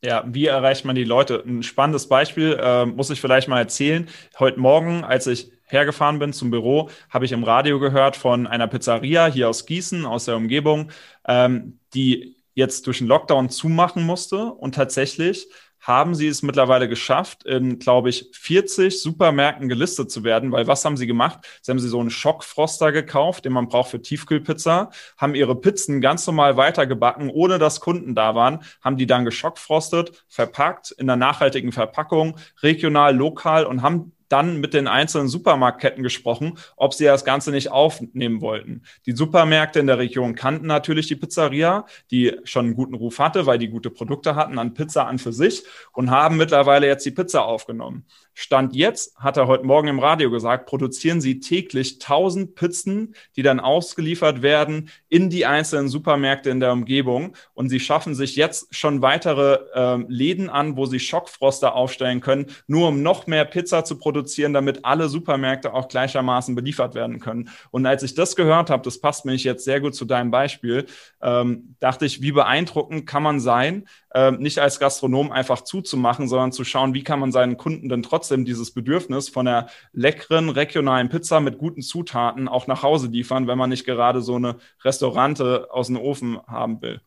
Ja, 0.02 0.24
wie 0.26 0.46
erreicht 0.46 0.86
man 0.86 0.96
die 0.96 1.04
Leute? 1.04 1.44
Ein 1.46 1.62
spannendes 1.62 2.08
Beispiel 2.08 2.58
äh, 2.58 2.86
muss 2.86 3.10
ich 3.10 3.20
vielleicht 3.20 3.50
mal 3.50 3.60
erzählen. 3.60 4.08
Heute 4.40 4.62
Morgen, 4.62 5.04
als 5.04 5.28
ich 5.28 5.52
hergefahren 5.66 6.18
bin 6.18 6.32
zum 6.32 6.50
Büro, 6.50 6.90
habe 7.10 7.26
ich 7.26 7.34
im 7.34 7.44
Radio 7.44 7.82
gehört 7.82 8.16
von 8.16 8.48
einer 8.48 8.68
Pizzeria 8.68 9.26
hier 9.26 9.50
aus 9.50 9.66
Gießen, 9.66 10.06
aus 10.06 10.24
der 10.24 10.38
Umgebung, 10.38 10.90
ähm, 11.28 11.80
die 11.94 12.38
jetzt 12.54 12.88
durch 12.88 13.00
den 13.00 13.08
Lockdown 13.08 13.50
zumachen 13.50 14.04
musste 14.04 14.46
und 14.46 14.74
tatsächlich 14.74 15.50
haben 15.82 16.14
sie 16.14 16.28
es 16.28 16.44
mittlerweile 16.44 16.88
geschafft, 16.88 17.44
in, 17.44 17.80
glaube 17.80 18.10
ich, 18.10 18.30
40 18.34 19.02
Supermärkten 19.02 19.68
gelistet 19.68 20.12
zu 20.12 20.24
werden, 20.24 20.52
weil 20.52 20.68
was 20.68 20.86
haben 20.86 20.96
sie 20.96 21.08
gemacht? 21.08 21.40
Sie 21.62 21.72
haben 21.72 21.80
sie 21.80 21.90
so 21.90 22.00
einen 22.00 22.12
Schockfroster 22.12 22.92
gekauft, 22.92 23.46
den 23.46 23.54
man 23.54 23.68
braucht 23.68 23.90
für 23.90 24.02
Tiefkühlpizza, 24.02 24.92
haben 25.18 25.36
ihre 25.36 25.56
Pizzen 25.56 26.00
ganz 26.00 26.26
normal 26.28 26.56
weitergebacken, 26.56 27.30
ohne 27.30 27.58
dass 27.58 27.80
Kunden 27.82 28.14
da 28.14 28.36
waren, 28.36 28.60
haben 28.82 28.98
die 28.98 29.08
dann 29.08 29.26
geschockfrostet, 29.26 30.24
verpackt 30.28 30.92
in 30.92 31.10
einer 31.10 31.18
nachhaltigen 31.18 31.72
Verpackung, 31.72 32.38
regional, 32.62 33.16
lokal 33.16 33.66
und 33.66 33.82
haben 33.82 34.12
dann 34.32 34.60
mit 34.60 34.74
den 34.74 34.88
einzelnen 34.88 35.28
Supermarktketten 35.28 36.04
gesprochen, 36.04 36.58
ob 36.78 36.94
sie 36.94 37.06
das 37.06 37.26
Ganze 37.26 37.52
nicht 37.52 37.72
aufnehmen 37.72 38.42
wollten. 38.42 38.84
Die 39.06 39.12
Supermärkte 39.14 39.80
in 39.80 39.88
der 39.88 39.98
Region 39.98 40.36
kannten 40.36 40.68
natürlich 40.68 41.08
die 41.08 41.16
Pizzeria, 41.16 41.86
die 42.12 42.38
schon 42.44 42.66
einen 42.66 42.76
guten 42.76 42.96
Ruf 42.96 43.20
hatte, 43.20 43.46
weil 43.46 43.58
die 43.58 43.70
gute 43.70 43.90
Produkte 43.90 44.36
hatten 44.36 44.58
an 44.58 44.74
Pizza 44.74 45.08
an 45.08 45.20
für 45.20 45.34
sich 45.34 45.64
und 45.94 46.12
haben 46.12 46.38
mittlerweile 46.38 46.88
jetzt 46.88 47.06
die 47.06 47.12
Pizza 47.12 47.44
aufgenommen. 47.44 48.06
Stand 48.34 48.76
jetzt, 48.76 49.18
hat 49.18 49.36
er 49.36 49.48
heute 49.48 49.66
Morgen 49.66 49.90
im 49.90 50.00
Radio 50.00 50.32
gesagt, 50.32 50.66
produzieren 50.66 51.20
sie 51.20 51.42
täglich 51.42 51.96
1000 51.96 52.56
Pizzen, 52.56 53.14
die 53.36 53.44
dann 53.44 53.60
ausgeliefert 53.60 54.42
werden 54.42 54.90
in 55.10 55.30
die 55.30 55.46
einzelnen 55.46 55.90
Supermärkte 55.90 56.50
in 56.50 56.62
der 56.62 56.72
Umgebung. 56.72 57.36
Und 57.54 57.70
sie 57.70 57.80
schaffen 57.80 58.16
sich 58.16 58.38
jetzt 58.38 58.74
schon 58.74 59.02
weitere 59.02 59.60
äh, 59.74 59.98
Läden 60.08 60.50
an, 60.50 60.78
wo 60.78 60.86
sie 60.86 61.00
Schockfroster 61.00 61.76
aufstellen 61.76 62.22
können, 62.22 62.48
nur 62.68 62.88
um 62.88 63.04
noch 63.04 63.28
mehr 63.28 63.44
Pizza 63.44 63.84
zu 63.84 63.98
produzieren, 63.98 64.21
damit 64.54 64.86
alle 64.86 65.10
Supermärkte 65.10 65.74
auch 65.74 65.88
gleichermaßen 65.88 66.56
beliefert 66.56 66.96
werden 66.96 67.20
können. 67.20 67.50
Und 67.72 67.86
als 67.86 68.04
ich 68.04 68.16
das 68.16 68.36
gehört 68.36 68.70
habe, 68.70 68.84
das 68.84 69.00
passt 69.00 69.26
mir 69.26 69.36
jetzt 69.36 69.66
sehr 69.66 69.80
gut 69.80 69.96
zu 69.96 70.06
deinem 70.06 70.32
Beispiel, 70.32 70.86
ähm, 71.22 71.76
dachte 71.80 72.06
ich, 72.06 72.22
wie 72.22 72.32
beeindruckend 72.32 73.06
kann 73.06 73.24
man 73.24 73.40
sein, 73.40 73.88
äh, 74.14 74.32
nicht 74.32 74.60
als 74.60 74.80
Gastronom 74.80 75.32
einfach 75.32 75.62
zuzumachen, 75.62 76.28
sondern 76.28 76.52
zu 76.52 76.64
schauen, 76.64 76.94
wie 76.94 77.04
kann 77.04 77.20
man 77.20 77.32
seinen 77.32 77.58
Kunden 77.58 77.90
denn 77.90 78.04
trotzdem 78.04 78.46
dieses 78.46 78.72
Bedürfnis 78.72 79.30
von 79.30 79.48
einer 79.48 79.68
leckeren 79.94 80.50
regionalen 80.50 81.10
Pizza 81.10 81.40
mit 81.40 81.58
guten 81.58 81.82
Zutaten 81.82 82.48
auch 82.48 82.68
nach 82.68 82.84
Hause 82.84 83.08
liefern, 83.08 83.48
wenn 83.48 83.58
man 83.58 83.70
nicht 83.70 83.86
gerade 83.86 84.22
so 84.22 84.36
eine 84.36 84.58
Restaurante 84.84 85.68
aus 85.72 85.88
dem 85.88 85.98
Ofen 85.98 86.40
haben 86.48 86.82
will. 86.82 87.02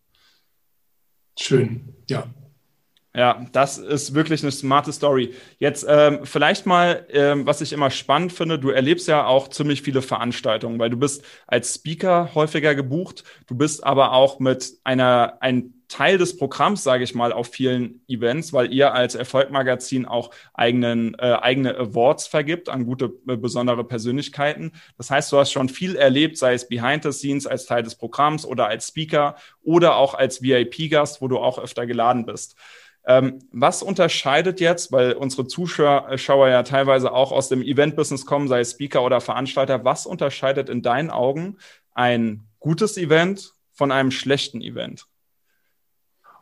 Schön, 1.39 1.95
ja. 2.09 2.27
Ja, 3.17 3.47
das 3.53 3.79
ist 3.79 4.13
wirklich 4.15 4.43
eine 4.43 4.51
smarte 4.51 4.93
Story. 4.93 5.35
Jetzt 5.59 5.87
ähm, 5.89 6.21
vielleicht 6.25 6.67
mal, 6.67 7.07
ähm, 7.11 7.47
was 7.47 7.61
ich 7.61 7.73
immer 7.73 7.91
spannend 7.91 8.33
finde, 8.33 8.59
du 8.59 8.71
erlebst 8.71 9.07
ja 9.07 9.25
auch 9.25 9.47
ziemlich 9.47 9.83
viele 9.83 10.03
Veranstaltungen, 10.03 10.81
weil 10.81 10.91
du 10.91 10.97
bist 10.97 11.25
als 11.47 11.75
Speaker 11.77 12.31
häufiger 12.35 12.75
gebucht, 12.75 13.23
du 13.47 13.55
bist 13.55 13.85
aber 13.85 14.15
auch 14.15 14.41
mit 14.41 14.73
einer, 14.83 15.39
ein 15.41 15.75
Teil 15.87 16.19
des 16.19 16.37
Programms, 16.37 16.83
sage 16.83 17.05
ich 17.05 17.15
mal, 17.15 17.33
auf 17.33 17.47
vielen 17.47 18.01
Events, 18.09 18.53
weil 18.53 18.73
ihr 18.73 18.95
als 18.95 19.15
Erfolgmagazin 19.15 20.07
auch 20.07 20.31
eigenen, 20.53 21.15
äh, 21.21 21.37
eigene 21.41 21.77
Awards 21.77 22.27
vergibt 22.27 22.69
an 22.69 22.85
gute, 22.85 23.13
äh, 23.29 23.37
besondere 23.37 23.85
Persönlichkeiten. 23.85 24.73
Das 24.99 25.11
heißt, 25.11 25.31
du 25.31 25.39
hast 25.39 25.53
schon 25.53 25.69
viel 25.69 25.95
erlebt, 25.95 26.37
sei 26.37 26.55
es 26.55 26.67
behind 26.67 27.05
the 27.05 27.13
scenes 27.13 27.47
als 27.47 27.67
Teil 27.67 27.85
des 27.85 27.95
Programms 27.95 28.45
oder 28.45 28.67
als 28.67 28.89
Speaker 28.89 29.37
oder 29.63 29.95
auch 29.97 30.15
als 30.15 30.43
VIP-Gast, 30.43 31.21
wo 31.23 31.29
du 31.29 31.39
auch 31.39 31.61
öfter 31.61 31.87
geladen 31.87 32.27
bist. 32.27 32.57
Ähm, 33.07 33.41
was 33.53 33.83
unterscheidet 33.83 34.61
jetzt, 34.61 34.91
weil 34.91 35.13
unsere 35.13 35.47
Zuschauer 35.47 36.49
ja 36.49 36.63
teilweise 36.63 37.13
auch 37.13 37.33
aus 37.33 37.49
dem 37.49 37.63
Event-Business 37.63 38.25
kommen, 38.25 38.49
sei 38.49 38.61
es 38.61 38.73
Speaker 38.73 39.03
oder 39.03 39.21
Veranstalter, 39.21 39.85
was 39.85 40.07
unterscheidet 40.07 40.71
in 40.71 40.83
deinen 40.83 41.11
Augen 41.11 41.59
ein 41.93 42.47
gutes 42.61 42.97
Event 42.97 43.53
von 43.73 43.93
einem 43.93 44.11
schlechten 44.11 44.63
Event? 44.63 45.07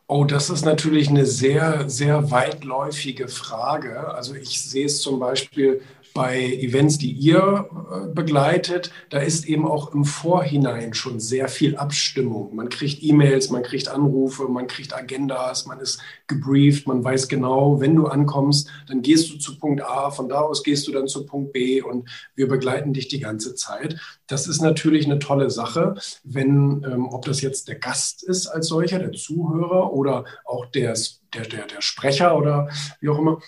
Oh, 0.07 0.25
das 0.25 0.50
ist 0.50 0.64
natürlich 0.64 1.09
eine 1.09 1.25
sehr, 1.25 1.88
sehr 1.88 2.31
weitläufige 2.31 3.28
Frage. 3.28 4.12
Also 4.12 4.35
ich 4.35 4.61
sehe 4.61 4.87
es 4.87 5.00
zum 5.00 5.19
Beispiel 5.19 5.81
bei 6.14 6.40
Events, 6.40 6.99
die 6.99 7.11
ihr 7.11 7.69
äh, 7.71 8.09
begleitet, 8.14 8.90
da 9.11 9.19
ist 9.19 9.47
eben 9.47 9.66
auch 9.66 9.92
im 9.92 10.04
Vorhinein 10.04 10.95
schon 10.95 11.21
sehr 11.21 11.49
viel 11.49 11.76
Abstimmung. 11.76 12.54
Man 12.54 12.69
kriegt 12.69 13.02
E-Mails, 13.02 13.50
man 13.50 13.62
kriegt 13.62 13.88
Anrufe, 13.88 14.49
man 14.49 14.66
kriegt 14.66 14.95
Agendas, 14.95 15.66
man 15.66 15.81
ist 15.81 16.00
gebrieft, 16.26 16.87
man 16.87 17.02
weiß 17.02 17.28
genau, 17.28 17.81
wenn 17.81 17.97
du 17.97 18.07
ankommst, 18.07 18.69
dann 18.88 19.02
gehst 19.02 19.31
du 19.31 19.38
zu 19.38 19.59
Punkt 19.59 19.83
A, 19.83 20.11
von 20.11 20.28
da 20.28 20.40
aus 20.40 20.62
gehst 20.62 20.87
du 20.87 20.92
dann 20.92 21.09
zu 21.09 21.26
Punkt 21.26 21.52
B 21.52 21.83
und 21.83 22.09
wir 22.35 22.49
begleiten 22.49 22.92
dich 22.92 23.09
die 23.09 23.21
ganze 23.21 23.54
Zeit. 23.54 23.99
Das 24.26 24.47
ist 24.47 24.61
natürlich 24.61 25.07
eine 25.07 25.19
tolle 25.19 25.50
Sache, 25.50 25.95
wenn, 26.25 26.85
ähm, 26.85 27.09
ob 27.09 27.25
das 27.25 27.40
jetzt 27.40 27.69
der 27.69 27.76
Gast 27.76 28.23
ist 28.23 28.47
als 28.47 28.69
solcher, 28.69 28.99
der 28.99 29.12
Zuhörer 29.12 29.92
oder 29.92 30.25
auch 30.45 30.66
der, 30.66 30.95
der, 31.35 31.42
der, 31.42 31.66
der 31.66 31.81
Sprecher 31.81 32.37
oder 32.37 32.69
wie 33.00 33.09
auch 33.09 33.19
immer 33.19 33.40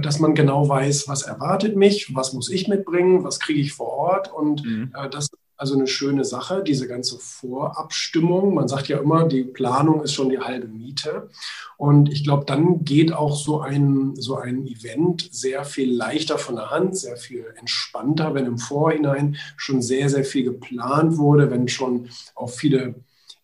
dass 0.00 0.20
man 0.20 0.34
genau 0.34 0.68
weiß, 0.68 1.08
was 1.08 1.22
erwartet 1.22 1.76
mich, 1.76 2.14
was 2.14 2.32
muss 2.32 2.50
ich 2.50 2.68
mitbringen, 2.68 3.24
was 3.24 3.40
kriege 3.40 3.60
ich 3.60 3.72
vor 3.72 3.88
Ort. 3.88 4.32
Und 4.32 4.64
mhm. 4.64 4.92
Äh, 4.94 5.10
das 5.10 5.24
ist 5.24 5.38
also 5.56 5.74
eine 5.74 5.86
schöne 5.86 6.24
Sache, 6.24 6.64
diese 6.64 6.88
ganze 6.88 7.18
Vorabstimmung. 7.18 8.54
Man 8.54 8.66
sagt 8.66 8.88
ja 8.88 8.98
immer, 8.98 9.28
die 9.28 9.44
Planung 9.44 10.02
ist 10.02 10.12
schon 10.12 10.28
die 10.28 10.40
halbe 10.40 10.66
Miete. 10.66 11.30
Und 11.76 12.10
ich 12.10 12.24
glaube, 12.24 12.44
dann 12.46 12.84
geht 12.84 13.12
auch 13.12 13.36
so 13.36 13.60
ein, 13.60 14.14
so 14.16 14.36
ein 14.36 14.66
Event 14.66 15.28
sehr 15.30 15.64
viel 15.64 15.94
leichter 15.94 16.36
von 16.38 16.56
der 16.56 16.70
Hand, 16.70 16.96
sehr 16.96 17.16
viel 17.16 17.44
entspannter, 17.60 18.34
wenn 18.34 18.46
im 18.46 18.58
Vorhinein 18.58 19.36
schon 19.56 19.82
sehr, 19.82 20.08
sehr 20.08 20.24
viel 20.24 20.42
geplant 20.44 21.16
wurde, 21.16 21.50
wenn 21.50 21.68
schon 21.68 22.08
auf 22.34 22.56
viele 22.56 22.96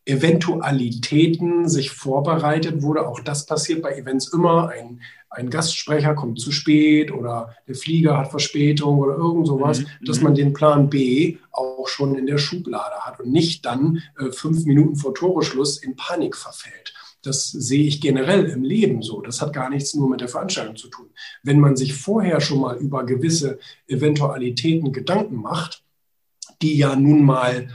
Eventualitäten 0.04 1.68
sich 1.68 1.90
vorbereitet 1.90 2.82
wurde. 2.82 3.06
Auch 3.06 3.20
das 3.20 3.46
passiert 3.46 3.82
bei 3.82 3.94
Events 3.94 4.32
immer. 4.32 4.70
Ein 4.70 5.02
ein 5.30 5.50
Gastsprecher 5.50 6.14
kommt 6.14 6.40
zu 6.40 6.52
spät 6.52 7.12
oder 7.12 7.54
der 7.66 7.74
Flieger 7.74 8.16
hat 8.16 8.30
Verspätung 8.30 8.98
oder 8.98 9.16
irgend 9.16 9.46
sowas, 9.46 9.80
mhm. 9.80 9.86
dass 10.02 10.20
man 10.20 10.34
den 10.34 10.52
Plan 10.52 10.88
B 10.88 11.36
auch 11.52 11.86
schon 11.88 12.16
in 12.16 12.26
der 12.26 12.38
Schublade 12.38 12.96
hat 13.00 13.20
und 13.20 13.30
nicht 13.30 13.64
dann 13.66 14.02
äh, 14.18 14.30
fünf 14.32 14.64
Minuten 14.64 14.96
vor 14.96 15.14
Toreschluss 15.14 15.78
in 15.78 15.96
Panik 15.96 16.36
verfällt. 16.36 16.94
das 17.22 17.50
sehe 17.50 17.84
ich 17.84 18.00
generell 18.00 18.46
im 18.46 18.62
Leben 18.62 19.02
so. 19.02 19.20
Das 19.20 19.42
hat 19.42 19.52
gar 19.52 19.68
nichts 19.68 19.92
nur 19.94 20.08
mit 20.08 20.20
der 20.20 20.28
Veranstaltung 20.28 20.76
zu 20.76 20.88
tun. 20.88 21.10
Wenn 21.42 21.60
man 21.60 21.76
sich 21.76 21.94
vorher 21.94 22.40
schon 22.40 22.60
mal 22.60 22.76
über 22.76 23.04
gewisse 23.04 23.58
Eventualitäten 23.86 24.92
Gedanken 24.92 25.36
macht, 25.36 25.82
die 26.62 26.76
ja 26.78 26.96
nun 26.96 27.24
mal 27.24 27.68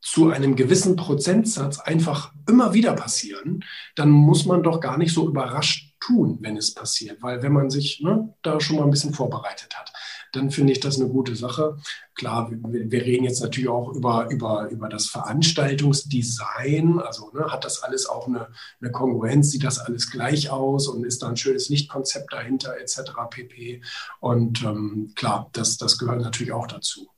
zu 0.00 0.30
einem 0.30 0.54
gewissen 0.54 0.96
Prozentsatz 0.96 1.80
einfach 1.80 2.32
immer 2.46 2.74
wieder 2.74 2.92
passieren, 2.92 3.64
dann 3.96 4.10
muss 4.10 4.44
man 4.44 4.62
doch 4.62 4.80
gar 4.80 4.98
nicht 4.98 5.14
so 5.14 5.26
überrascht 5.26 5.83
tun, 6.04 6.38
wenn 6.40 6.56
es 6.56 6.74
passiert. 6.74 7.22
Weil 7.22 7.42
wenn 7.42 7.52
man 7.52 7.70
sich 7.70 8.00
ne, 8.00 8.34
da 8.42 8.60
schon 8.60 8.76
mal 8.76 8.84
ein 8.84 8.90
bisschen 8.90 9.14
vorbereitet 9.14 9.76
hat, 9.76 9.92
dann 10.32 10.50
finde 10.50 10.72
ich 10.72 10.80
das 10.80 11.00
eine 11.00 11.08
gute 11.08 11.36
Sache. 11.36 11.76
Klar, 12.14 12.50
wir, 12.50 12.90
wir, 12.90 13.02
reden 13.02 13.24
jetzt 13.24 13.40
natürlich 13.40 13.68
auch 13.68 13.92
über, 13.92 14.28
über, 14.30 14.68
über 14.70 14.88
das 14.88 15.06
Veranstaltungsdesign. 15.06 16.98
Also 17.00 17.30
ne, 17.32 17.46
hat 17.50 17.64
das 17.64 17.82
alles 17.82 18.06
auch 18.06 18.26
eine, 18.26 18.48
eine 18.80 18.90
Kongruenz, 18.90 19.50
sieht 19.50 19.64
das 19.64 19.78
alles 19.78 20.10
gleich 20.10 20.50
aus 20.50 20.88
und 20.88 21.04
ist 21.04 21.22
da 21.22 21.28
ein 21.28 21.36
schönes 21.36 21.68
Lichtkonzept 21.68 22.32
dahinter 22.32 22.76
etc. 22.76 23.12
pp. 23.30 23.82
Und 24.20 24.62
ähm, 24.64 25.12
klar, 25.14 25.48
das, 25.52 25.76
das 25.76 25.98
gehört 25.98 26.20
natürlich 26.20 26.52
auch 26.52 26.66
dazu. 26.66 27.08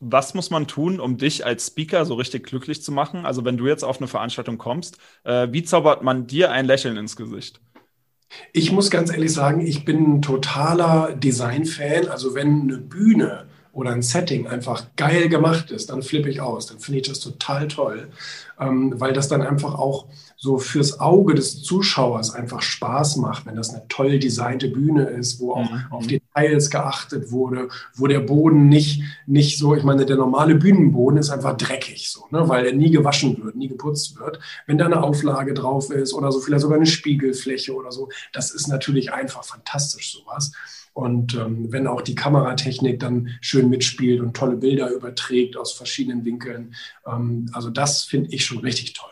Was 0.00 0.34
muss 0.34 0.50
man 0.50 0.66
tun, 0.66 0.98
um 0.98 1.18
dich 1.18 1.46
als 1.46 1.68
Speaker 1.68 2.04
so 2.04 2.14
richtig 2.14 2.44
glücklich 2.46 2.82
zu 2.82 2.90
machen? 2.90 3.24
Also 3.24 3.44
wenn 3.44 3.56
du 3.56 3.68
jetzt 3.68 3.84
auf 3.84 3.98
eine 3.98 4.08
Veranstaltung 4.08 4.58
kommst, 4.58 4.98
äh, 5.22 5.48
wie 5.52 5.62
zaubert 5.62 6.02
man 6.02 6.26
dir 6.26 6.50
ein 6.50 6.66
Lächeln 6.66 6.96
ins 6.96 7.14
Gesicht? 7.14 7.60
Ich 8.52 8.72
muss 8.72 8.90
ganz 8.90 9.10
ehrlich 9.10 9.32
sagen, 9.32 9.60
ich 9.66 9.84
bin 9.84 10.16
ein 10.16 10.22
totaler 10.22 11.14
Design-Fan. 11.14 12.08
Also 12.08 12.34
wenn 12.34 12.62
eine 12.62 12.78
Bühne 12.78 13.46
oder 13.72 13.92
ein 13.92 14.02
Setting 14.02 14.46
einfach 14.46 14.86
geil 14.96 15.28
gemacht 15.28 15.70
ist, 15.70 15.90
dann 15.90 16.02
flippe 16.02 16.28
ich 16.28 16.40
aus. 16.40 16.66
Dann 16.66 16.78
finde 16.78 17.00
ich 17.00 17.08
das 17.08 17.20
total 17.20 17.68
toll, 17.68 18.08
ähm, 18.60 18.94
weil 18.96 19.12
das 19.12 19.28
dann 19.28 19.42
einfach 19.42 19.74
auch 19.74 20.06
so 20.40 20.58
fürs 20.58 21.00
Auge 21.00 21.34
des 21.34 21.64
Zuschauers 21.64 22.32
einfach 22.32 22.62
Spaß 22.62 23.16
macht, 23.16 23.44
wenn 23.44 23.56
das 23.56 23.70
eine 23.70 23.88
toll 23.88 24.20
designte 24.20 24.68
Bühne 24.68 25.02
ist, 25.06 25.40
wo 25.40 25.54
auch 25.54 25.68
mhm. 25.68 25.86
auf 25.90 26.06
Details 26.06 26.70
geachtet 26.70 27.32
wurde, 27.32 27.68
wo 27.96 28.06
der 28.06 28.20
Boden 28.20 28.68
nicht, 28.68 29.02
nicht 29.26 29.58
so, 29.58 29.74
ich 29.74 29.82
meine, 29.82 30.06
der 30.06 30.16
normale 30.16 30.54
Bühnenboden 30.54 31.18
ist 31.18 31.30
einfach 31.30 31.56
dreckig, 31.56 32.08
so, 32.08 32.26
ne, 32.30 32.48
weil 32.48 32.66
er 32.66 32.72
nie 32.72 32.92
gewaschen 32.92 33.42
wird, 33.42 33.56
nie 33.56 33.66
geputzt 33.66 34.16
wird. 34.20 34.38
Wenn 34.68 34.78
da 34.78 34.86
eine 34.86 35.02
Auflage 35.02 35.54
drauf 35.54 35.90
ist 35.90 36.14
oder 36.14 36.30
so, 36.30 36.38
vielleicht 36.38 36.62
sogar 36.62 36.76
eine 36.76 36.86
Spiegelfläche 36.86 37.74
oder 37.74 37.90
so, 37.90 38.08
das 38.32 38.52
ist 38.52 38.68
natürlich 38.68 39.12
einfach 39.12 39.42
fantastisch, 39.42 40.12
sowas. 40.12 40.52
Und 40.92 41.34
ähm, 41.34 41.72
wenn 41.72 41.88
auch 41.88 42.02
die 42.02 42.14
Kameratechnik 42.14 43.00
dann 43.00 43.30
schön 43.40 43.68
mitspielt 43.70 44.20
und 44.20 44.36
tolle 44.36 44.56
Bilder 44.56 44.90
überträgt 44.90 45.56
aus 45.56 45.72
verschiedenen 45.72 46.24
Winkeln, 46.24 46.74
ähm, 47.06 47.50
also 47.52 47.70
das 47.70 48.04
finde 48.04 48.30
ich 48.30 48.44
schon 48.44 48.58
richtig 48.58 48.92
toll. 48.92 49.10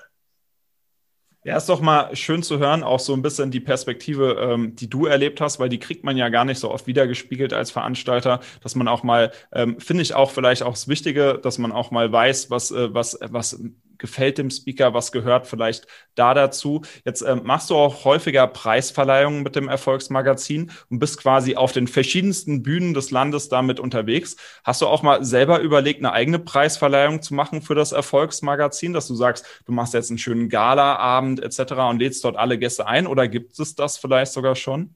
Ja, 1.46 1.56
ist 1.56 1.68
doch 1.68 1.80
mal 1.80 2.16
schön 2.16 2.42
zu 2.42 2.58
hören, 2.58 2.82
auch 2.82 2.98
so 2.98 3.12
ein 3.12 3.22
bisschen 3.22 3.52
die 3.52 3.60
Perspektive, 3.60 4.32
ähm, 4.32 4.74
die 4.74 4.90
du 4.90 5.06
erlebt 5.06 5.40
hast, 5.40 5.60
weil 5.60 5.68
die 5.68 5.78
kriegt 5.78 6.02
man 6.02 6.16
ja 6.16 6.28
gar 6.28 6.44
nicht 6.44 6.58
so 6.58 6.72
oft 6.72 6.88
wiedergespiegelt 6.88 7.52
als 7.52 7.70
Veranstalter, 7.70 8.40
dass 8.64 8.74
man 8.74 8.88
auch 8.88 9.04
mal, 9.04 9.30
ähm, 9.52 9.78
finde 9.78 10.02
ich 10.02 10.12
auch 10.12 10.32
vielleicht 10.32 10.64
auch 10.64 10.72
das 10.72 10.88
Wichtige, 10.88 11.38
dass 11.40 11.58
man 11.58 11.70
auch 11.70 11.92
mal 11.92 12.10
weiß, 12.10 12.50
was, 12.50 12.72
äh, 12.72 12.92
was, 12.92 13.20
was 13.30 13.60
gefällt 13.98 14.38
dem 14.38 14.50
Speaker, 14.50 14.94
was 14.94 15.12
gehört 15.12 15.46
vielleicht 15.46 15.86
da 16.14 16.34
dazu. 16.34 16.82
Jetzt 17.04 17.22
äh, 17.22 17.36
machst 17.36 17.70
du 17.70 17.76
auch 17.76 18.04
häufiger 18.04 18.46
Preisverleihungen 18.46 19.42
mit 19.42 19.56
dem 19.56 19.68
Erfolgsmagazin 19.68 20.70
und 20.90 20.98
bist 20.98 21.18
quasi 21.20 21.56
auf 21.56 21.72
den 21.72 21.86
verschiedensten 21.86 22.62
Bühnen 22.62 22.94
des 22.94 23.10
Landes 23.10 23.48
damit 23.48 23.80
unterwegs. 23.80 24.36
Hast 24.64 24.82
du 24.82 24.86
auch 24.86 25.02
mal 25.02 25.24
selber 25.24 25.60
überlegt, 25.60 26.00
eine 26.00 26.12
eigene 26.12 26.38
Preisverleihung 26.38 27.22
zu 27.22 27.34
machen 27.34 27.62
für 27.62 27.74
das 27.74 27.92
Erfolgsmagazin, 27.92 28.92
dass 28.92 29.08
du 29.08 29.14
sagst, 29.14 29.44
du 29.66 29.72
machst 29.72 29.94
jetzt 29.94 30.10
einen 30.10 30.18
schönen 30.18 30.48
Galaabend 30.48 31.42
etc. 31.42 31.72
und 31.90 31.98
lädst 31.98 32.24
dort 32.24 32.36
alle 32.36 32.58
Gäste 32.58 32.86
ein 32.86 33.06
oder 33.06 33.28
gibt 33.28 33.58
es 33.58 33.74
das 33.74 33.98
vielleicht 33.98 34.32
sogar 34.32 34.56
schon? 34.56 34.94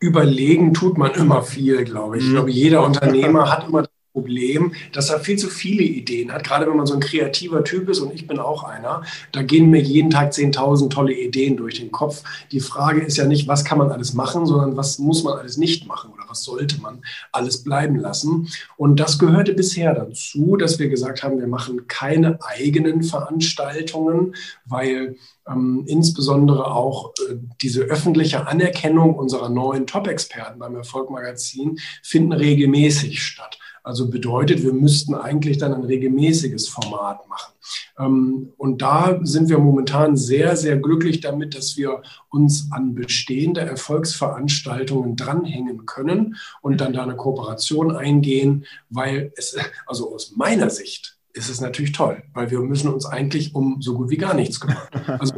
Überlegen 0.00 0.74
tut 0.74 0.98
man 0.98 1.12
immer 1.12 1.42
viel, 1.42 1.84
glaube 1.84 2.18
ich. 2.18 2.24
Ich 2.24 2.30
mhm. 2.30 2.34
glaube, 2.34 2.50
jeder 2.50 2.84
Unternehmer 2.84 3.50
hat 3.50 3.68
immer 3.68 3.84
Problem, 4.20 4.74
dass 4.92 5.08
er 5.08 5.20
viel 5.20 5.38
zu 5.38 5.48
viele 5.48 5.82
Ideen 5.82 6.30
hat, 6.30 6.44
gerade 6.44 6.66
wenn 6.66 6.76
man 6.76 6.86
so 6.86 6.94
ein 6.94 7.00
kreativer 7.00 7.64
Typ 7.64 7.88
ist 7.88 8.00
und 8.00 8.12
ich 8.12 8.26
bin 8.26 8.38
auch 8.38 8.64
einer, 8.64 9.02
da 9.32 9.42
gehen 9.42 9.70
mir 9.70 9.80
jeden 9.80 10.10
Tag 10.10 10.32
10.000 10.32 10.90
tolle 10.90 11.14
Ideen 11.14 11.56
durch 11.56 11.80
den 11.80 11.90
Kopf. 11.90 12.22
Die 12.52 12.60
Frage 12.60 13.00
ist 13.00 13.16
ja 13.16 13.24
nicht, 13.24 13.48
was 13.48 13.64
kann 13.64 13.78
man 13.78 13.90
alles 13.90 14.12
machen, 14.12 14.44
sondern 14.44 14.76
was 14.76 14.98
muss 14.98 15.24
man 15.24 15.38
alles 15.38 15.56
nicht 15.56 15.86
machen 15.86 16.12
oder 16.12 16.24
was 16.28 16.44
sollte 16.44 16.80
man 16.82 17.02
alles 17.32 17.64
bleiben 17.64 17.96
lassen. 17.96 18.48
Und 18.76 19.00
das 19.00 19.18
gehörte 19.18 19.54
bisher 19.54 19.94
dazu, 19.94 20.56
dass 20.56 20.78
wir 20.78 20.88
gesagt 20.88 21.22
haben, 21.22 21.38
wir 21.38 21.48
machen 21.48 21.86
keine 21.88 22.38
eigenen 22.42 23.02
Veranstaltungen, 23.02 24.34
weil 24.66 25.16
ähm, 25.48 25.84
insbesondere 25.86 26.72
auch 26.72 27.12
äh, 27.28 27.36
diese 27.62 27.82
öffentliche 27.82 28.46
Anerkennung 28.46 29.14
unserer 29.14 29.48
neuen 29.48 29.86
Top-Experten 29.86 30.58
beim 30.58 30.76
Erfolg-Magazin 30.76 31.78
finden 32.02 32.32
regelmäßig 32.32 33.22
statt. 33.22 33.58
Also 33.82 34.10
bedeutet, 34.10 34.62
wir 34.62 34.72
müssten 34.72 35.14
eigentlich 35.14 35.58
dann 35.58 35.74
ein 35.74 35.84
regelmäßiges 35.84 36.68
Format 36.68 37.28
machen. 37.28 37.52
Ähm, 37.98 38.52
und 38.56 38.82
da 38.82 39.20
sind 39.22 39.48
wir 39.48 39.58
momentan 39.58 40.16
sehr, 40.16 40.56
sehr 40.56 40.76
glücklich 40.76 41.20
damit, 41.20 41.54
dass 41.54 41.76
wir 41.76 42.02
uns 42.30 42.68
an 42.70 42.94
bestehende 42.94 43.60
Erfolgsveranstaltungen 43.60 45.16
dranhängen 45.16 45.86
können 45.86 46.36
und 46.62 46.80
dann 46.80 46.92
da 46.92 47.02
eine 47.02 47.16
Kooperation 47.16 47.94
eingehen, 47.94 48.64
weil 48.88 49.32
es, 49.36 49.56
also 49.86 50.14
aus 50.14 50.34
meiner 50.36 50.70
Sicht, 50.70 51.16
ist 51.32 51.48
es 51.48 51.60
natürlich 51.60 51.92
toll, 51.92 52.22
weil 52.34 52.50
wir 52.50 52.60
müssen 52.60 52.92
uns 52.92 53.06
eigentlich 53.06 53.54
um 53.54 53.80
so 53.80 53.94
gut 53.94 54.10
wie 54.10 54.16
gar 54.16 54.34
nichts 54.34 54.58
kümmern. 54.58 54.78
Also 55.06 55.34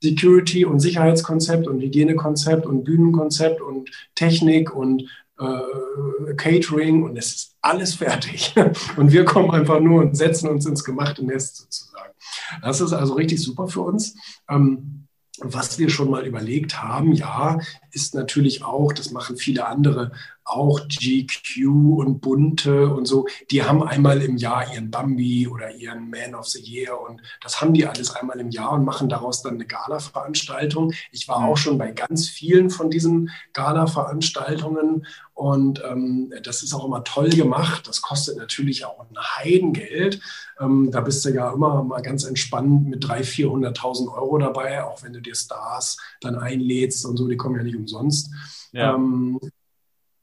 Security 0.00 0.64
und 0.64 0.80
Sicherheitskonzept 0.80 1.66
und 1.66 1.80
Hygienekonzept 1.80 2.66
und 2.66 2.84
Bühnenkonzept 2.84 3.60
und 3.60 3.90
Technik 4.14 4.74
und 4.74 5.08
äh, 5.42 6.34
Catering 6.34 7.02
und 7.02 7.16
es 7.16 7.34
ist 7.34 7.56
alles 7.60 7.94
fertig. 7.94 8.54
Und 8.96 9.12
wir 9.12 9.24
kommen 9.24 9.50
einfach 9.50 9.80
nur 9.80 10.02
und 10.02 10.16
setzen 10.16 10.48
uns 10.48 10.66
ins 10.66 10.84
gemachte 10.84 11.24
Nest 11.24 11.56
sozusagen. 11.56 12.12
Das 12.60 12.80
ist 12.80 12.92
also 12.92 13.14
richtig 13.14 13.42
super 13.42 13.68
für 13.68 13.82
uns. 13.82 14.16
Ähm, 14.48 15.06
was 15.38 15.78
wir 15.78 15.88
schon 15.88 16.10
mal 16.10 16.26
überlegt 16.26 16.82
haben, 16.82 17.12
ja, 17.12 17.58
ist 17.92 18.14
natürlich 18.14 18.64
auch, 18.64 18.92
das 18.92 19.10
machen 19.10 19.36
viele 19.36 19.66
andere 19.66 20.12
auch 20.44 20.80
GQ 20.88 21.66
und 21.98 22.20
Bunte 22.20 22.88
und 22.88 23.06
so, 23.06 23.26
die 23.50 23.62
haben 23.62 23.82
einmal 23.82 24.22
im 24.22 24.36
Jahr 24.36 24.72
ihren 24.72 24.90
Bambi 24.90 25.46
oder 25.46 25.74
ihren 25.74 26.10
Man 26.10 26.34
of 26.34 26.48
the 26.48 26.60
Year 26.60 27.00
und 27.00 27.20
das 27.42 27.60
haben 27.60 27.74
die 27.74 27.86
alles 27.86 28.14
einmal 28.14 28.40
im 28.40 28.50
Jahr 28.50 28.72
und 28.72 28.84
machen 28.84 29.08
daraus 29.08 29.42
dann 29.42 29.54
eine 29.54 29.66
Gala-Veranstaltung. 29.66 30.92
Ich 31.12 31.28
war 31.28 31.36
auch 31.36 31.50
mhm. 31.50 31.56
schon 31.56 31.78
bei 31.78 31.92
ganz 31.92 32.28
vielen 32.28 32.70
von 32.70 32.90
diesen 32.90 33.30
Gala-Veranstaltungen 33.52 35.06
und 35.34 35.82
ähm, 35.88 36.32
das 36.42 36.62
ist 36.62 36.74
auch 36.74 36.84
immer 36.84 37.04
toll 37.04 37.30
gemacht. 37.30 37.88
Das 37.88 38.02
kostet 38.02 38.36
natürlich 38.36 38.84
auch 38.84 39.00
ein 39.00 39.16
Heidengeld. 39.18 40.20
Ähm, 40.60 40.90
da 40.90 41.00
bist 41.00 41.24
du 41.24 41.30
ja 41.30 41.52
immer 41.52 41.82
mal 41.82 42.02
ganz 42.02 42.24
entspannt 42.24 42.88
mit 42.88 43.04
300.000, 43.04 43.74
400.000 43.74 44.14
Euro 44.14 44.38
dabei, 44.38 44.84
auch 44.84 45.02
wenn 45.02 45.12
du 45.12 45.20
dir 45.20 45.34
Stars 45.34 45.96
dann 46.20 46.36
einlädst 46.36 47.06
und 47.06 47.16
so, 47.16 47.28
die 47.28 47.36
kommen 47.36 47.56
ja 47.56 47.62
nicht 47.62 47.76
umsonst. 47.82 48.30
Ja. 48.72 48.94
Ähm, 48.94 49.38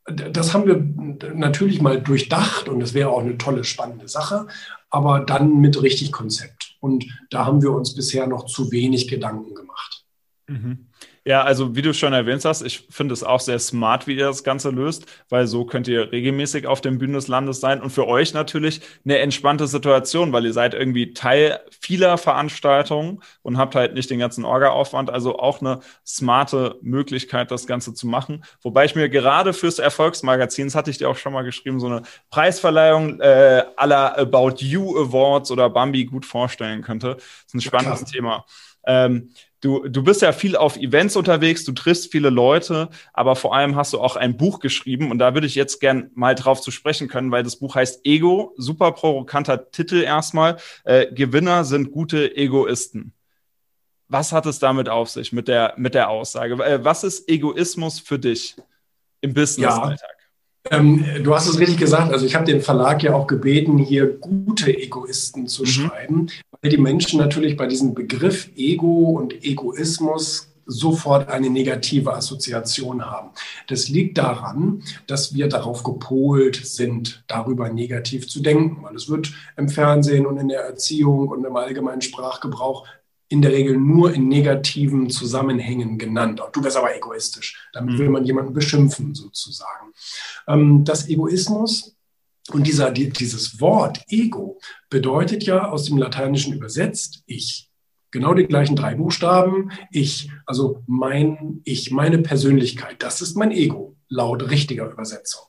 das 0.05 0.53
haben 0.53 0.65
wir 0.65 1.33
natürlich 1.35 1.81
mal 1.81 2.01
durchdacht 2.01 2.67
und 2.67 2.79
das 2.79 2.93
wäre 2.93 3.09
auch 3.09 3.21
eine 3.21 3.37
tolle, 3.37 3.63
spannende 3.63 4.07
Sache, 4.07 4.47
aber 4.89 5.19
dann 5.19 5.59
mit 5.59 5.81
richtig 5.81 6.11
Konzept. 6.11 6.77
Und 6.79 7.05
da 7.29 7.45
haben 7.45 7.61
wir 7.61 7.71
uns 7.71 7.93
bisher 7.93 8.25
noch 8.25 8.45
zu 8.45 8.71
wenig 8.71 9.07
Gedanken 9.07 9.53
gemacht. 9.53 10.05
Mhm. 10.47 10.88
Ja, 11.29 11.43
also 11.43 11.75
wie 11.75 11.83
du 11.83 11.93
schon 11.93 12.11
erwähnt 12.11 12.43
hast, 12.43 12.63
ich 12.63 12.87
finde 12.89 13.13
es 13.13 13.23
auch 13.23 13.39
sehr 13.39 13.59
smart, 13.59 14.07
wie 14.07 14.15
ihr 14.15 14.25
das 14.25 14.43
Ganze 14.43 14.71
löst, 14.71 15.05
weil 15.29 15.45
so 15.45 15.63
könnt 15.63 15.87
ihr 15.87 16.11
regelmäßig 16.11 16.65
auf 16.65 16.81
dem 16.81 16.97
Bühnen 16.97 17.13
des 17.13 17.27
Landes 17.27 17.59
sein 17.59 17.83
und 17.83 17.91
für 17.91 18.07
euch 18.07 18.33
natürlich 18.33 18.81
eine 19.05 19.19
entspannte 19.19 19.67
Situation, 19.67 20.33
weil 20.33 20.45
ihr 20.45 20.53
seid 20.53 20.73
irgendwie 20.73 21.13
Teil 21.13 21.59
vieler 21.81 22.17
Veranstaltungen 22.17 23.21
und 23.43 23.59
habt 23.59 23.75
halt 23.75 23.93
nicht 23.93 24.09
den 24.09 24.17
ganzen 24.17 24.43
Orga-Aufwand, 24.43 25.11
also 25.11 25.37
auch 25.37 25.61
eine 25.61 25.81
smarte 26.03 26.77
Möglichkeit, 26.81 27.51
das 27.51 27.67
Ganze 27.67 27.93
zu 27.93 28.07
machen. 28.07 28.43
Wobei 28.63 28.85
ich 28.85 28.95
mir 28.95 29.07
gerade 29.07 29.53
fürs 29.53 29.77
Erfolgsmagazin, 29.77 30.65
das 30.65 30.73
hatte 30.73 30.89
ich 30.89 30.97
dir 30.97 31.11
auch 31.11 31.17
schon 31.17 31.33
mal 31.33 31.43
geschrieben, 31.43 31.79
so 31.79 31.85
eine 31.85 32.01
Preisverleihung 32.31 33.19
äh, 33.19 33.65
aller 33.77 34.17
About 34.17 34.55
You 34.61 34.97
Awards 34.97 35.51
oder 35.51 35.69
Bambi 35.69 36.05
gut 36.05 36.25
vorstellen 36.25 36.81
könnte. 36.81 37.17
Das 37.17 37.45
ist 37.45 37.53
ein 37.53 37.61
spannendes 37.61 37.99
ja, 37.99 38.07
Thema. 38.07 38.45
Ähm, 38.83 39.29
du, 39.61 39.87
du 39.87 40.03
bist 40.03 40.21
ja 40.21 40.31
viel 40.31 40.55
auf 40.55 40.77
Events 40.77 41.15
unterwegs, 41.15 41.65
du 41.65 41.71
triffst 41.71 42.11
viele 42.11 42.29
Leute, 42.29 42.89
aber 43.13 43.35
vor 43.35 43.55
allem 43.55 43.75
hast 43.75 43.93
du 43.93 43.99
auch 43.99 44.15
ein 44.15 44.37
Buch 44.37 44.59
geschrieben 44.59 45.11
und 45.11 45.19
da 45.19 45.33
würde 45.33 45.47
ich 45.47 45.55
jetzt 45.55 45.79
gern 45.79 46.11
mal 46.13 46.35
drauf 46.35 46.61
zu 46.61 46.71
sprechen 46.71 47.07
können, 47.07 47.31
weil 47.31 47.43
das 47.43 47.57
Buch 47.57 47.75
heißt 47.75 48.05
Ego, 48.05 48.53
super 48.57 48.91
provokanter 48.91 49.71
Titel 49.71 50.01
erstmal. 50.01 50.57
Äh, 50.83 51.13
Gewinner 51.13 51.63
sind 51.63 51.91
gute 51.91 52.35
Egoisten. 52.35 53.13
Was 54.07 54.31
hat 54.31 54.45
es 54.45 54.59
damit 54.59 54.89
auf 54.89 55.09
sich 55.09 55.31
mit 55.31 55.47
der, 55.47 55.73
mit 55.77 55.93
der 55.93 56.09
Aussage? 56.09 56.53
Äh, 56.63 56.83
was 56.83 57.03
ist 57.03 57.29
Egoismus 57.29 57.99
für 57.99 58.17
dich 58.17 58.55
im 59.21 59.33
Business-Alltag? 59.33 60.18
Ähm, 60.71 61.05
du 61.23 61.33
hast 61.33 61.47
es 61.47 61.59
richtig 61.59 61.77
gesagt. 61.77 62.11
Also 62.11 62.25
ich 62.25 62.35
habe 62.35 62.45
den 62.45 62.61
Verlag 62.61 63.01
ja 63.03 63.13
auch 63.13 63.27
gebeten, 63.27 63.77
hier 63.77 64.07
gute 64.07 64.75
Egoisten 64.75 65.47
zu 65.47 65.63
mhm. 65.63 65.67
schreiben, 65.67 66.27
weil 66.61 66.71
die 66.71 66.77
Menschen 66.77 67.19
natürlich 67.19 67.55
bei 67.57 67.67
diesem 67.67 67.93
Begriff 67.93 68.49
Ego 68.55 69.17
und 69.17 69.43
Egoismus 69.43 70.47
sofort 70.69 71.29
eine 71.29 71.49
negative 71.49 72.13
Assoziation 72.13 73.03
haben. 73.03 73.31
Das 73.67 73.89
liegt 73.89 74.19
daran, 74.19 74.83
dass 75.07 75.33
wir 75.33 75.49
darauf 75.49 75.83
gepolt 75.83 76.61
sind, 76.63 77.23
darüber 77.27 77.69
negativ 77.69 78.27
zu 78.29 78.39
denken, 78.39 78.83
weil 78.83 78.95
es 78.95 79.09
wird 79.09 79.31
im 79.57 79.67
Fernsehen 79.67 80.27
und 80.27 80.37
in 80.37 80.49
der 80.49 80.61
Erziehung 80.61 81.29
und 81.29 81.43
im 81.43 81.55
allgemeinen 81.55 82.01
Sprachgebrauch 82.01 82.85
in 83.29 83.43
der 83.43 83.51
Regel 83.51 83.77
nur 83.77 84.13
in 84.13 84.27
negativen 84.27 85.09
Zusammenhängen 85.09 85.99
genannt. 85.99 86.41
Auch 86.41 86.51
du 86.51 86.61
bist 86.61 86.75
aber 86.75 86.95
egoistisch. 86.95 87.69
Damit 87.73 87.97
will 87.99 88.07
mhm. 88.07 88.13
man 88.13 88.25
jemanden 88.25 88.53
beschimpfen, 88.53 89.13
sozusagen. 89.13 89.93
Ähm, 90.49 90.83
das 90.83 91.07
Egoismus 91.07 91.95
und 92.51 92.65
dieser, 92.65 92.91
dieses 92.91 93.61
Wort 93.61 94.01
Ego 94.09 94.59
bedeutet 94.89 95.43
ja 95.43 95.69
aus 95.69 95.85
dem 95.85 95.97
Lateinischen 95.97 96.53
übersetzt 96.53 97.23
ich. 97.27 97.67
Genau 98.11 98.33
die 98.33 98.47
gleichen 98.47 98.75
drei 98.75 98.95
Buchstaben. 98.95 99.71
Ich, 99.91 100.31
also 100.47 100.83
mein 100.87 101.61
Ich, 101.63 101.91
meine 101.91 102.17
Persönlichkeit. 102.17 103.03
Das 103.03 103.21
ist 103.21 103.37
mein 103.37 103.51
Ego, 103.51 103.95
laut 104.07 104.49
richtiger 104.49 104.91
Übersetzung. 104.91 105.45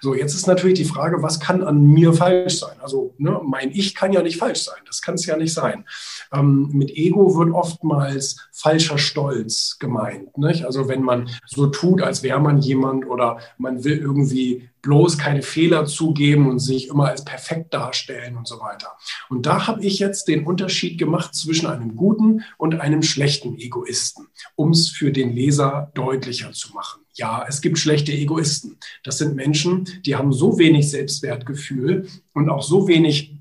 So, 0.00 0.14
jetzt 0.14 0.34
ist 0.34 0.46
natürlich 0.46 0.78
die 0.78 0.84
Frage, 0.84 1.22
was 1.22 1.40
kann 1.40 1.62
an 1.62 1.84
mir 1.84 2.12
falsch 2.12 2.58
sein? 2.58 2.76
Also 2.80 3.14
ne, 3.18 3.40
mein 3.44 3.70
Ich 3.70 3.94
kann 3.94 4.12
ja 4.12 4.22
nicht 4.22 4.38
falsch 4.38 4.60
sein. 4.60 4.80
Das 4.86 5.02
kann 5.02 5.14
es 5.14 5.26
ja 5.26 5.36
nicht 5.36 5.54
sein. 5.54 5.84
Ähm, 6.32 6.70
mit 6.72 6.90
Ego 6.90 7.36
wird 7.36 7.52
oftmals 7.52 8.48
falscher 8.52 8.98
Stolz 8.98 9.76
gemeint. 9.78 10.36
Nicht? 10.38 10.64
Also 10.64 10.88
wenn 10.88 11.02
man 11.02 11.30
so 11.46 11.66
tut, 11.66 12.02
als 12.02 12.22
wäre 12.22 12.40
man 12.40 12.58
jemand 12.58 13.06
oder 13.06 13.38
man 13.58 13.84
will 13.84 13.98
irgendwie 13.98 14.68
bloß 14.82 15.18
keine 15.18 15.42
Fehler 15.42 15.86
zugeben 15.86 16.48
und 16.48 16.60
sich 16.60 16.88
immer 16.88 17.08
als 17.08 17.24
perfekt 17.24 17.74
darstellen 17.74 18.36
und 18.36 18.46
so 18.46 18.60
weiter. 18.60 18.96
Und 19.28 19.46
da 19.46 19.66
habe 19.66 19.84
ich 19.84 19.98
jetzt 19.98 20.28
den 20.28 20.46
Unterschied 20.46 20.98
gemacht 20.98 21.34
zwischen 21.34 21.66
einem 21.66 21.96
guten 21.96 22.44
und 22.56 22.80
einem 22.80 23.02
schlechten 23.02 23.58
Egoisten, 23.58 24.28
um 24.54 24.70
es 24.70 24.88
für 24.88 25.12
den 25.12 25.34
Leser 25.34 25.90
deutlicher 25.94 26.52
zu 26.52 26.72
machen. 26.72 27.00
Ja, 27.18 27.44
es 27.48 27.60
gibt 27.60 27.78
schlechte 27.78 28.12
Egoisten. 28.12 28.78
Das 29.02 29.18
sind 29.18 29.34
Menschen, 29.34 29.88
die 30.06 30.14
haben 30.14 30.32
so 30.32 30.56
wenig 30.56 30.88
Selbstwertgefühl 30.88 32.06
und 32.32 32.48
auch 32.48 32.62
so 32.62 32.86
wenig 32.86 33.34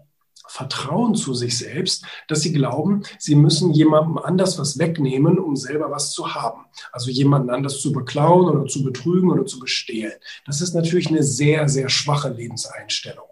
Vertrauen 0.47 1.13
zu 1.13 1.35
sich 1.35 1.59
selbst, 1.59 2.03
dass 2.27 2.41
sie 2.41 2.53
glauben, 2.53 3.03
sie 3.19 3.35
müssen 3.35 3.73
jemandem 3.73 4.17
anders 4.17 4.57
was 4.57 4.79
wegnehmen, 4.79 5.37
um 5.37 5.55
selber 5.55 5.91
was 5.91 6.11
zu 6.11 6.33
haben. 6.33 6.65
Also 6.91 7.11
jemanden 7.11 7.51
anders 7.51 7.79
zu 7.79 7.91
beklauen 7.91 8.49
oder 8.49 8.65
zu 8.65 8.83
betrügen 8.83 9.29
oder 9.29 9.45
zu 9.45 9.59
bestehlen. 9.59 10.13
Das 10.47 10.61
ist 10.61 10.73
natürlich 10.73 11.09
eine 11.09 11.21
sehr, 11.21 11.69
sehr 11.69 11.89
schwache 11.89 12.29
Lebenseinstellung. 12.29 13.27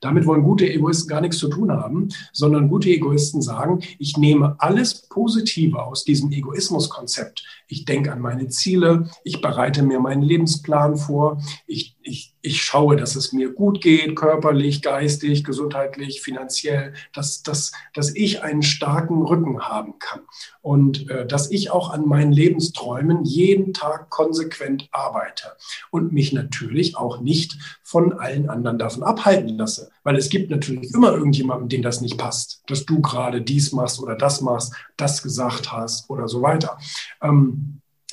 Damit 0.00 0.24
wollen 0.24 0.44
gute 0.44 0.70
Egoisten 0.70 1.08
gar 1.08 1.20
nichts 1.20 1.38
zu 1.38 1.48
tun 1.48 1.72
haben, 1.72 2.08
sondern 2.32 2.68
gute 2.68 2.88
Egoisten 2.88 3.42
sagen, 3.42 3.80
ich 3.98 4.16
nehme 4.16 4.54
alles 4.58 5.08
Positive 5.08 5.82
aus 5.82 6.04
diesem 6.04 6.30
Egoismuskonzept. 6.30 7.44
Ich 7.70 7.84
denke 7.84 8.12
an 8.12 8.20
meine 8.20 8.48
Ziele, 8.48 9.08
ich 9.24 9.40
bereite 9.40 9.82
mir 9.82 10.00
meinen 10.00 10.22
Lebensplan 10.22 10.96
vor, 10.96 11.42
ich, 11.66 11.96
ich 12.02 12.34
ich 12.42 12.62
schaue, 12.62 12.96
dass 12.96 13.16
es 13.16 13.32
mir 13.32 13.52
gut 13.52 13.82
geht, 13.82 14.16
körperlich, 14.16 14.80
geistig, 14.82 15.44
gesundheitlich, 15.44 16.22
finanziell, 16.22 16.94
dass, 17.12 17.42
dass, 17.42 17.72
dass 17.92 18.14
ich 18.14 18.42
einen 18.42 18.62
starken 18.62 19.22
Rücken 19.22 19.60
haben 19.60 19.98
kann. 19.98 20.20
Und 20.62 21.08
äh, 21.10 21.26
dass 21.26 21.50
ich 21.50 21.70
auch 21.70 21.90
an 21.90 22.06
meinen 22.06 22.32
Lebensträumen 22.32 23.24
jeden 23.24 23.72
Tag 23.72 24.10
konsequent 24.10 24.88
arbeite 24.92 25.56
und 25.90 26.12
mich 26.12 26.32
natürlich 26.32 26.96
auch 26.96 27.20
nicht 27.20 27.58
von 27.82 28.12
allen 28.12 28.48
anderen 28.48 28.78
davon 28.78 29.02
abhalten 29.02 29.58
lasse, 29.58 29.90
weil 30.02 30.16
es 30.16 30.28
gibt 30.28 30.50
natürlich 30.50 30.94
immer 30.94 31.12
irgendjemanden, 31.12 31.68
dem 31.68 31.82
das 31.82 32.00
nicht 32.00 32.18
passt, 32.18 32.62
dass 32.68 32.86
du 32.86 33.00
gerade 33.00 33.42
dies 33.42 33.72
machst 33.72 34.00
oder 34.00 34.16
das 34.16 34.40
machst, 34.40 34.74
das 34.96 35.22
gesagt 35.22 35.72
hast 35.72 36.08
oder 36.08 36.28
so 36.28 36.42
weiter. 36.42 36.78
Ähm, 37.22 37.59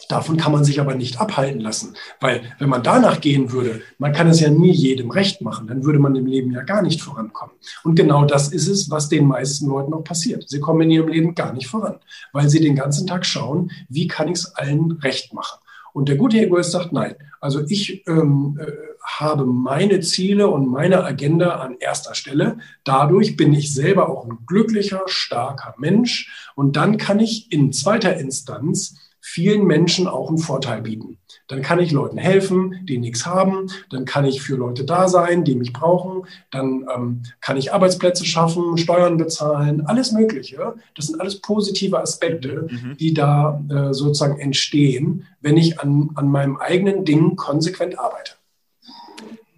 Davon 0.09 0.37
kann 0.37 0.51
man 0.51 0.63
sich 0.63 0.79
aber 0.79 0.95
nicht 0.95 1.19
abhalten 1.19 1.59
lassen, 1.59 1.95
weil 2.19 2.41
wenn 2.59 2.69
man 2.69 2.83
danach 2.83 3.19
gehen 3.19 3.51
würde, 3.51 3.81
man 3.97 4.13
kann 4.13 4.27
es 4.27 4.39
ja 4.39 4.49
nie 4.49 4.71
jedem 4.71 5.11
recht 5.11 5.41
machen, 5.41 5.67
dann 5.67 5.83
würde 5.83 5.99
man 5.99 6.15
im 6.15 6.25
Leben 6.25 6.51
ja 6.51 6.63
gar 6.63 6.81
nicht 6.81 7.01
vorankommen. 7.01 7.55
Und 7.83 7.95
genau 7.95 8.25
das 8.25 8.49
ist 8.49 8.67
es, 8.67 8.89
was 8.89 9.09
den 9.09 9.27
meisten 9.27 9.67
Leuten 9.67 9.93
auch 9.93 10.03
passiert. 10.03 10.47
Sie 10.47 10.59
kommen 10.59 10.81
in 10.81 10.91
ihrem 10.91 11.09
Leben 11.09 11.35
gar 11.35 11.53
nicht 11.53 11.67
voran, 11.67 11.99
weil 12.31 12.47
sie 12.49 12.61
den 12.61 12.75
ganzen 12.75 13.05
Tag 13.05 13.25
schauen, 13.25 13.71
wie 13.89 14.07
kann 14.07 14.29
ich 14.29 14.39
es 14.39 14.55
allen 14.55 14.93
recht 14.93 15.33
machen. 15.33 15.59
Und 15.93 16.09
der 16.09 16.15
gute 16.15 16.39
Egoist 16.39 16.71
sagt, 16.71 16.93
nein, 16.93 17.15
also 17.41 17.61
ich 17.67 18.07
ähm, 18.07 18.59
äh, 18.61 18.71
habe 19.01 19.45
meine 19.45 19.99
Ziele 20.01 20.47
und 20.47 20.67
meine 20.67 21.03
Agenda 21.03 21.55
an 21.55 21.77
erster 21.79 22.13
Stelle. 22.13 22.57
Dadurch 22.83 23.35
bin 23.35 23.53
ich 23.53 23.73
selber 23.73 24.09
auch 24.09 24.25
ein 24.25 24.39
glücklicher, 24.45 25.03
starker 25.07 25.73
Mensch. 25.77 26.51
Und 26.55 26.75
dann 26.75 26.97
kann 26.97 27.19
ich 27.19 27.51
in 27.51 27.71
zweiter 27.73 28.15
Instanz 28.17 28.95
vielen 29.29 29.65
Menschen 29.65 30.07
auch 30.07 30.29
einen 30.29 30.37
Vorteil 30.37 30.81
bieten. 30.81 31.17
Dann 31.49 31.61
kann 31.61 31.79
ich 31.79 31.91
Leuten 31.91 32.17
helfen, 32.17 32.79
die 32.83 32.97
nichts 32.97 33.25
haben. 33.25 33.69
Dann 33.89 34.05
kann 34.05 34.23
ich 34.23 34.41
für 34.41 34.55
Leute 34.55 34.85
da 34.85 35.09
sein, 35.09 35.43
die 35.43 35.55
mich 35.55 35.73
brauchen. 35.73 36.25
Dann 36.49 36.87
ähm, 36.95 37.23
kann 37.41 37.57
ich 37.57 37.73
Arbeitsplätze 37.73 38.23
schaffen, 38.23 38.77
Steuern 38.77 39.17
bezahlen, 39.17 39.85
alles 39.85 40.13
Mögliche. 40.13 40.75
Das 40.95 41.07
sind 41.07 41.19
alles 41.19 41.41
positive 41.41 41.99
Aspekte, 41.99 42.67
mhm. 42.69 42.95
die 42.97 43.13
da 43.13 43.61
äh, 43.69 43.93
sozusagen 43.93 44.39
entstehen, 44.39 45.27
wenn 45.41 45.57
ich 45.57 45.81
an, 45.81 46.11
an 46.15 46.29
meinem 46.29 46.55
eigenen 46.55 47.03
Ding 47.03 47.35
konsequent 47.35 47.99
arbeite. 47.99 48.31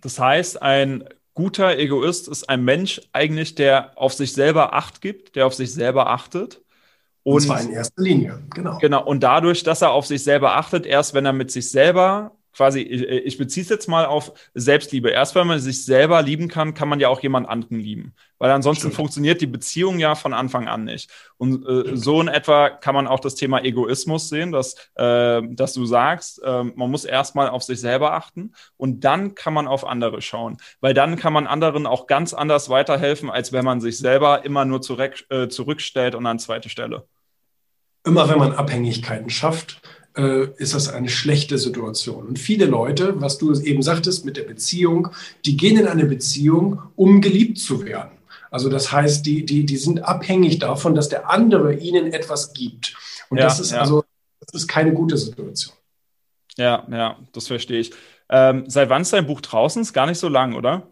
Das 0.01 0.19
heißt, 0.19 0.63
ein 0.63 1.03
guter 1.35 1.77
Egoist 1.77 2.27
ist 2.27 2.49
ein 2.49 2.65
Mensch 2.65 3.01
eigentlich, 3.13 3.53
der 3.53 3.91
auf 3.95 4.13
sich 4.13 4.33
selber 4.33 4.73
Acht 4.73 4.99
gibt, 4.99 5.35
der 5.35 5.45
auf 5.45 5.53
sich 5.53 5.71
selber 5.71 6.09
achtet 6.09 6.59
und, 7.29 7.35
und 7.35 7.41
zwar 7.41 7.61
in 7.61 7.71
erster 7.71 8.01
Linie, 8.01 8.39
genau. 8.53 8.77
Genau. 8.79 9.03
Und 9.03 9.21
dadurch, 9.21 9.63
dass 9.63 9.81
er 9.81 9.91
auf 9.91 10.05
sich 10.05 10.23
selber 10.23 10.55
achtet, 10.55 10.85
erst 10.85 11.13
wenn 11.13 11.25
er 11.25 11.33
mit 11.33 11.51
sich 11.51 11.69
selber 11.69 12.31
quasi, 12.59 12.81
ich 12.81 13.37
beziehe 13.37 13.63
es 13.63 13.69
jetzt 13.69 13.87
mal 13.87 14.05
auf 14.05 14.33
Selbstliebe. 14.53 15.09
Erst 15.09 15.35
wenn 15.35 15.47
man 15.47 15.59
sich 15.59 15.85
selber 15.85 16.21
lieben 16.21 16.47
kann, 16.47 16.73
kann 16.73 16.89
man 16.89 16.99
ja 16.99 17.07
auch 17.07 17.21
jemand 17.21 17.47
anderen 17.47 17.79
lieben. 17.79 18.13
Weil 18.37 18.51
ansonsten 18.51 18.87
Stimmt. 18.87 18.95
funktioniert 18.95 19.41
die 19.41 19.47
Beziehung 19.47 19.99
ja 19.99 20.15
von 20.15 20.33
Anfang 20.33 20.67
an 20.67 20.83
nicht. 20.85 21.09
Und 21.37 21.65
äh, 21.65 21.95
so 21.95 22.19
in 22.19 22.27
etwa 22.27 22.69
kann 22.69 22.95
man 22.95 23.07
auch 23.07 23.19
das 23.19 23.35
Thema 23.35 23.63
Egoismus 23.63 24.29
sehen, 24.29 24.51
dass, 24.51 24.75
äh, 24.95 25.41
dass 25.51 25.73
du 25.73 25.85
sagst, 25.85 26.41
äh, 26.43 26.63
man 26.63 26.91
muss 26.91 27.05
erstmal 27.05 27.49
auf 27.49 27.63
sich 27.63 27.79
selber 27.79 28.13
achten 28.13 28.53
und 28.77 29.05
dann 29.05 29.35
kann 29.35 29.53
man 29.53 29.67
auf 29.67 29.85
andere 29.85 30.21
schauen. 30.21 30.57
Weil 30.81 30.93
dann 30.93 31.15
kann 31.15 31.33
man 31.33 31.47
anderen 31.47 31.85
auch 31.85 32.07
ganz 32.07 32.33
anders 32.33 32.69
weiterhelfen, 32.69 33.29
als 33.29 33.53
wenn 33.53 33.63
man 33.63 33.79
sich 33.79 33.97
selber 33.97 34.43
immer 34.43 34.65
nur 34.65 34.81
zurück, 34.81 35.25
äh, 35.29 35.47
zurückstellt 35.47 36.15
und 36.15 36.25
an 36.25 36.39
zweite 36.39 36.69
Stelle. 36.69 37.07
Immer 38.03 38.29
wenn 38.29 38.39
man 38.39 38.53
Abhängigkeiten 38.53 39.29
schafft, 39.29 39.81
äh, 40.15 40.47
ist 40.57 40.73
das 40.73 40.89
eine 40.89 41.09
schlechte 41.09 41.57
Situation. 41.57 42.27
Und 42.27 42.39
viele 42.39 42.65
Leute, 42.65 43.19
was 43.21 43.37
du 43.37 43.53
eben 43.59 43.81
sagtest 43.81 44.25
mit 44.25 44.37
der 44.37 44.43
Beziehung, 44.43 45.09
die 45.45 45.57
gehen 45.57 45.77
in 45.77 45.87
eine 45.87 46.05
Beziehung, 46.05 46.81
um 46.95 47.21
geliebt 47.21 47.59
zu 47.59 47.85
werden. 47.85 48.11
Also 48.51 48.69
das 48.69 48.91
heißt, 48.91 49.25
die, 49.25 49.45
die, 49.45 49.65
die 49.65 49.77
sind 49.77 50.03
abhängig 50.03 50.59
davon, 50.59 50.95
dass 50.95 51.09
der 51.09 51.29
andere 51.29 51.75
ihnen 51.75 52.11
etwas 52.13 52.53
gibt. 52.53 52.95
Und 53.29 53.37
ja, 53.37 53.43
das 53.43 53.59
ist 53.59 53.71
ja. 53.71 53.79
also 53.79 54.03
das 54.39 54.61
ist 54.61 54.67
keine 54.67 54.93
gute 54.93 55.17
Situation. 55.17 55.75
Ja, 56.57 56.85
ja, 56.91 57.17
das 57.31 57.47
verstehe 57.47 57.79
ich. 57.79 57.91
Ähm, 58.29 58.63
seit 58.67 58.89
wann 58.89 59.03
ist 59.03 59.13
dein 59.13 59.27
Buch 59.27 59.41
draußen? 59.41 59.81
Ist 59.81 59.93
gar 59.93 60.07
nicht 60.07 60.17
so 60.17 60.27
lang, 60.29 60.55
oder? 60.55 60.87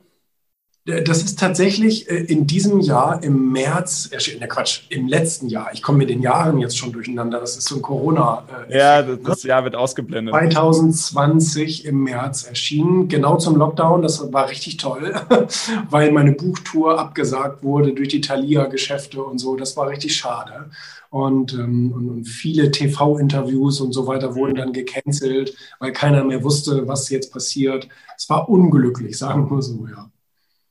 Das 0.88 1.22
ist 1.22 1.38
tatsächlich 1.38 2.10
äh, 2.10 2.16
in 2.16 2.48
diesem 2.48 2.80
Jahr 2.80 3.22
im 3.22 3.52
März 3.52 4.08
erschienen. 4.10 4.40
Ne, 4.40 4.48
Quatsch, 4.48 4.84
im 4.88 5.10
letzten 5.10 5.50
Jahr. 5.50 5.70
Ich 5.74 5.84
komme 5.84 5.98
mit 5.98 6.10
den 6.10 6.22
Jahren 6.22 6.60
jetzt 6.60 6.78
schon 6.78 6.94
durcheinander. 6.94 7.42
Das 7.42 7.58
ist 7.58 7.68
so 7.68 7.76
ein 7.76 7.82
Corona. 7.82 8.46
Äh, 8.70 8.78
ja, 8.78 9.02
das 9.02 9.44
Jahr 9.44 9.66
wird 9.66 9.76
ausgeblendet. 9.76 10.34
2020 10.34 11.84
im 11.84 12.04
März 12.04 12.44
erschienen, 12.44 13.10
genau 13.10 13.36
zum 13.36 13.58
Lockdown. 13.58 14.02
Das 14.02 14.32
war 14.32 14.50
richtig 14.50 14.78
toll, 14.78 15.14
weil 15.90 16.14
meine 16.14 16.32
Buchtour 16.32 16.98
abgesagt 16.98 17.64
wurde 17.64 17.92
durch 17.94 18.08
die 18.08 18.22
Thalia-Geschäfte 18.22 19.22
und 19.22 19.40
so. 19.40 19.58
Das 19.58 19.76
war 19.76 19.90
richtig 19.90 20.16
schade. 20.16 20.70
Und, 21.10 21.52
ähm, 21.54 21.92
und 21.92 22.26
viele 22.26 22.72
TV-Interviews 22.72 23.82
und 23.82 23.92
so 23.92 24.08
weiter 24.08 24.36
wurden 24.36 24.56
dann 24.56 24.72
gecancelt, 24.72 25.54
weil 25.80 25.92
keiner 25.92 26.24
mehr 26.24 26.44
wusste, 26.46 26.88
was 26.88 27.10
jetzt 27.10 27.34
passiert. 27.34 27.90
Es 28.16 28.30
war 28.30 28.48
unglücklich, 28.48 29.18
sagen 29.18 29.52
wir 29.52 29.62
so, 29.62 29.86
ja. 29.86 30.10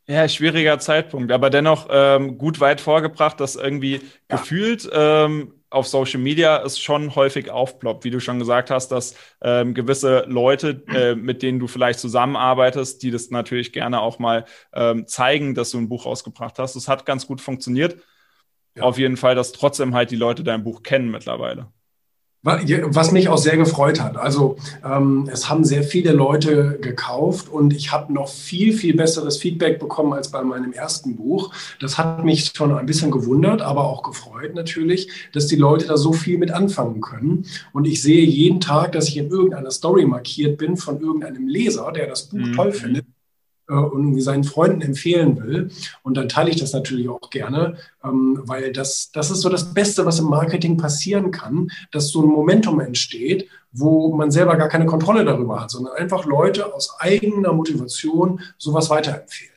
Ja, 0.09 0.29
schwieriger 0.29 0.79
Zeitpunkt, 0.79 1.33
aber 1.33 1.51
dennoch 1.51 1.89
ähm, 1.91 2.39
gut 2.39 2.61
weit 2.61 2.81
vorgebracht, 2.81 3.41
dass 3.41 3.57
irgendwie 3.57 3.95
ja. 3.95 4.37
gefühlt 4.37 4.89
ähm, 4.93 5.53
auf 5.69 5.89
Social 5.89 6.21
Media 6.21 6.63
es 6.63 6.79
schon 6.79 7.17
häufig 7.17 7.51
aufploppt, 7.51 8.05
wie 8.05 8.11
du 8.11 8.21
schon 8.21 8.39
gesagt 8.39 8.71
hast, 8.71 8.89
dass 8.93 9.17
ähm, 9.43 9.75
gewisse 9.75 10.25
Leute, 10.29 10.85
äh, 10.95 11.17
mit 11.17 11.43
denen 11.43 11.59
du 11.59 11.67
vielleicht 11.67 11.99
zusammenarbeitest, 11.99 13.03
die 13.03 13.11
das 13.11 13.31
natürlich 13.31 13.73
gerne 13.73 14.01
auch 14.01 14.21
mal 14.21 14.45
ähm, 14.73 15.09
zeigen, 15.09 15.57
dass 15.57 15.73
du 15.73 15.79
ein 15.79 15.89
Buch 15.89 16.07
rausgebracht 16.07 16.59
hast. 16.61 16.77
Das 16.77 16.87
hat 16.87 17.05
ganz 17.05 17.27
gut 17.27 17.41
funktioniert. 17.41 17.97
Ja. 18.77 18.85
Auf 18.85 18.99
jeden 18.99 19.17
Fall, 19.17 19.35
dass 19.35 19.53
trotzdem 19.53 19.95
halt 19.95 20.13
die 20.13 20.17
Leute 20.17 20.45
dein 20.45 20.63
Buch 20.63 20.85
kennen 20.85 21.11
mittlerweile. 21.11 21.73
Was 22.47 23.11
mich 23.11 23.29
auch 23.29 23.39
sehr 23.39 23.57
gefreut 23.57 24.01
hat. 24.01 24.17
Also 24.17 24.57
ähm, 24.85 25.29
es 25.33 25.49
haben 25.49 25.65
sehr 25.65 25.83
viele 25.83 26.13
Leute 26.13 26.79
gekauft 26.81 27.49
und 27.49 27.75
ich 27.75 27.91
habe 27.91 28.13
noch 28.13 28.29
viel, 28.29 28.73
viel 28.73 28.95
besseres 28.95 29.39
Feedback 29.39 29.81
bekommen 29.81 30.13
als 30.13 30.31
bei 30.31 30.43
meinem 30.45 30.73
ersten 30.73 31.17
Buch. 31.17 31.53
Das 31.81 31.99
hat 31.99 32.25
mich 32.25 32.53
schon 32.55 32.73
ein 32.73 32.87
bisschen 32.87 33.11
gewundert, 33.11 33.63
aber 33.63 33.85
auch 33.87 34.05
gefreut 34.05 34.55
natürlich, 34.55 35.09
dass 35.33 35.49
die 35.49 35.57
Leute 35.57 35.87
da 35.87 35.97
so 35.97 36.13
viel 36.13 36.39
mit 36.39 36.53
anfangen 36.53 37.01
können. 37.01 37.47
Und 37.73 37.85
ich 37.87 38.01
sehe 38.01 38.25
jeden 38.25 38.61
Tag, 38.61 38.93
dass 38.93 39.09
ich 39.09 39.17
in 39.17 39.29
irgendeiner 39.29 39.73
Story 39.73 40.07
markiert 40.07 40.57
bin 40.57 40.77
von 40.77 41.01
irgendeinem 41.01 41.49
Leser, 41.49 41.91
der 41.91 42.07
das 42.07 42.27
Buch 42.27 42.39
mhm. 42.39 42.53
toll 42.53 42.73
findet 42.73 43.06
und 43.75 44.03
irgendwie 44.03 44.21
seinen 44.21 44.45
Freunden 44.45 44.81
empfehlen 44.81 45.43
will. 45.43 45.71
Und 46.03 46.17
dann 46.17 46.29
teile 46.29 46.51
ich 46.51 46.57
das 46.57 46.73
natürlich 46.73 47.09
auch 47.09 47.31
gerne, 47.31 47.77
ähm, 48.05 48.41
weil 48.45 48.73
das, 48.73 49.11
das 49.13 49.31
ist 49.31 49.41
so 49.41 49.49
das 49.49 49.75
Beste, 49.75 50.07
was 50.07 50.19
im 50.19 50.27
Marketing 50.27 50.77
passieren 50.77 51.31
kann, 51.31 51.69
dass 51.91 52.09
so 52.09 52.23
ein 52.23 52.29
Momentum 52.29 52.81
entsteht, 52.81 53.49
wo 53.73 54.15
man 54.15 54.31
selber 54.31 54.57
gar 54.57 54.69
keine 54.69 54.87
Kontrolle 54.87 55.25
darüber 55.25 55.61
hat, 55.61 55.71
sondern 55.71 55.95
einfach 55.95 56.25
Leute 56.25 56.75
aus 56.75 56.99
eigener 56.99 57.53
Motivation 57.53 58.41
sowas 58.59 58.89
weiterempfehlen. 58.91 59.56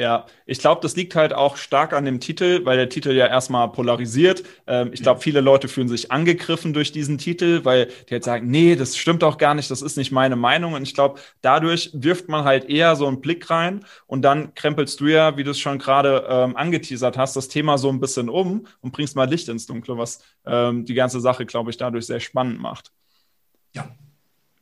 Ja, 0.00 0.24
ich 0.46 0.60
glaube, 0.60 0.80
das 0.80 0.96
liegt 0.96 1.14
halt 1.14 1.34
auch 1.34 1.58
stark 1.58 1.92
an 1.92 2.06
dem 2.06 2.20
Titel, 2.20 2.64
weil 2.64 2.78
der 2.78 2.88
Titel 2.88 3.10
ja 3.10 3.26
erstmal 3.26 3.70
polarisiert. 3.70 4.42
Ähm, 4.66 4.90
ich 4.94 5.02
glaube, 5.02 5.20
viele 5.20 5.42
Leute 5.42 5.68
fühlen 5.68 5.88
sich 5.88 6.10
angegriffen 6.10 6.72
durch 6.72 6.90
diesen 6.90 7.18
Titel, 7.18 7.64
weil 7.66 7.88
die 8.08 8.14
halt 8.14 8.24
sagen, 8.24 8.46
nee, 8.50 8.76
das 8.76 8.96
stimmt 8.96 9.22
doch 9.22 9.36
gar 9.36 9.54
nicht, 9.54 9.70
das 9.70 9.82
ist 9.82 9.96
nicht 9.98 10.10
meine 10.10 10.36
Meinung. 10.36 10.72
Und 10.72 10.84
ich 10.84 10.94
glaube, 10.94 11.20
dadurch 11.42 11.90
wirft 11.92 12.28
man 12.30 12.44
halt 12.44 12.64
eher 12.70 12.96
so 12.96 13.06
einen 13.08 13.20
Blick 13.20 13.50
rein 13.50 13.84
und 14.06 14.22
dann 14.22 14.54
krempelst 14.54 14.98
du 15.00 15.06
ja, 15.08 15.36
wie 15.36 15.44
du 15.44 15.50
es 15.50 15.58
schon 15.58 15.78
gerade 15.78 16.24
ähm, 16.30 16.56
angeteasert 16.56 17.18
hast, 17.18 17.36
das 17.36 17.48
Thema 17.48 17.76
so 17.76 17.90
ein 17.90 18.00
bisschen 18.00 18.30
um 18.30 18.66
und 18.80 18.92
bringst 18.92 19.16
mal 19.16 19.28
Licht 19.28 19.48
ins 19.50 19.66
Dunkle, 19.66 19.98
was 19.98 20.22
ähm, 20.46 20.86
die 20.86 20.94
ganze 20.94 21.20
Sache, 21.20 21.44
glaube 21.44 21.70
ich, 21.70 21.76
dadurch 21.76 22.06
sehr 22.06 22.20
spannend 22.20 22.58
macht. 22.58 22.90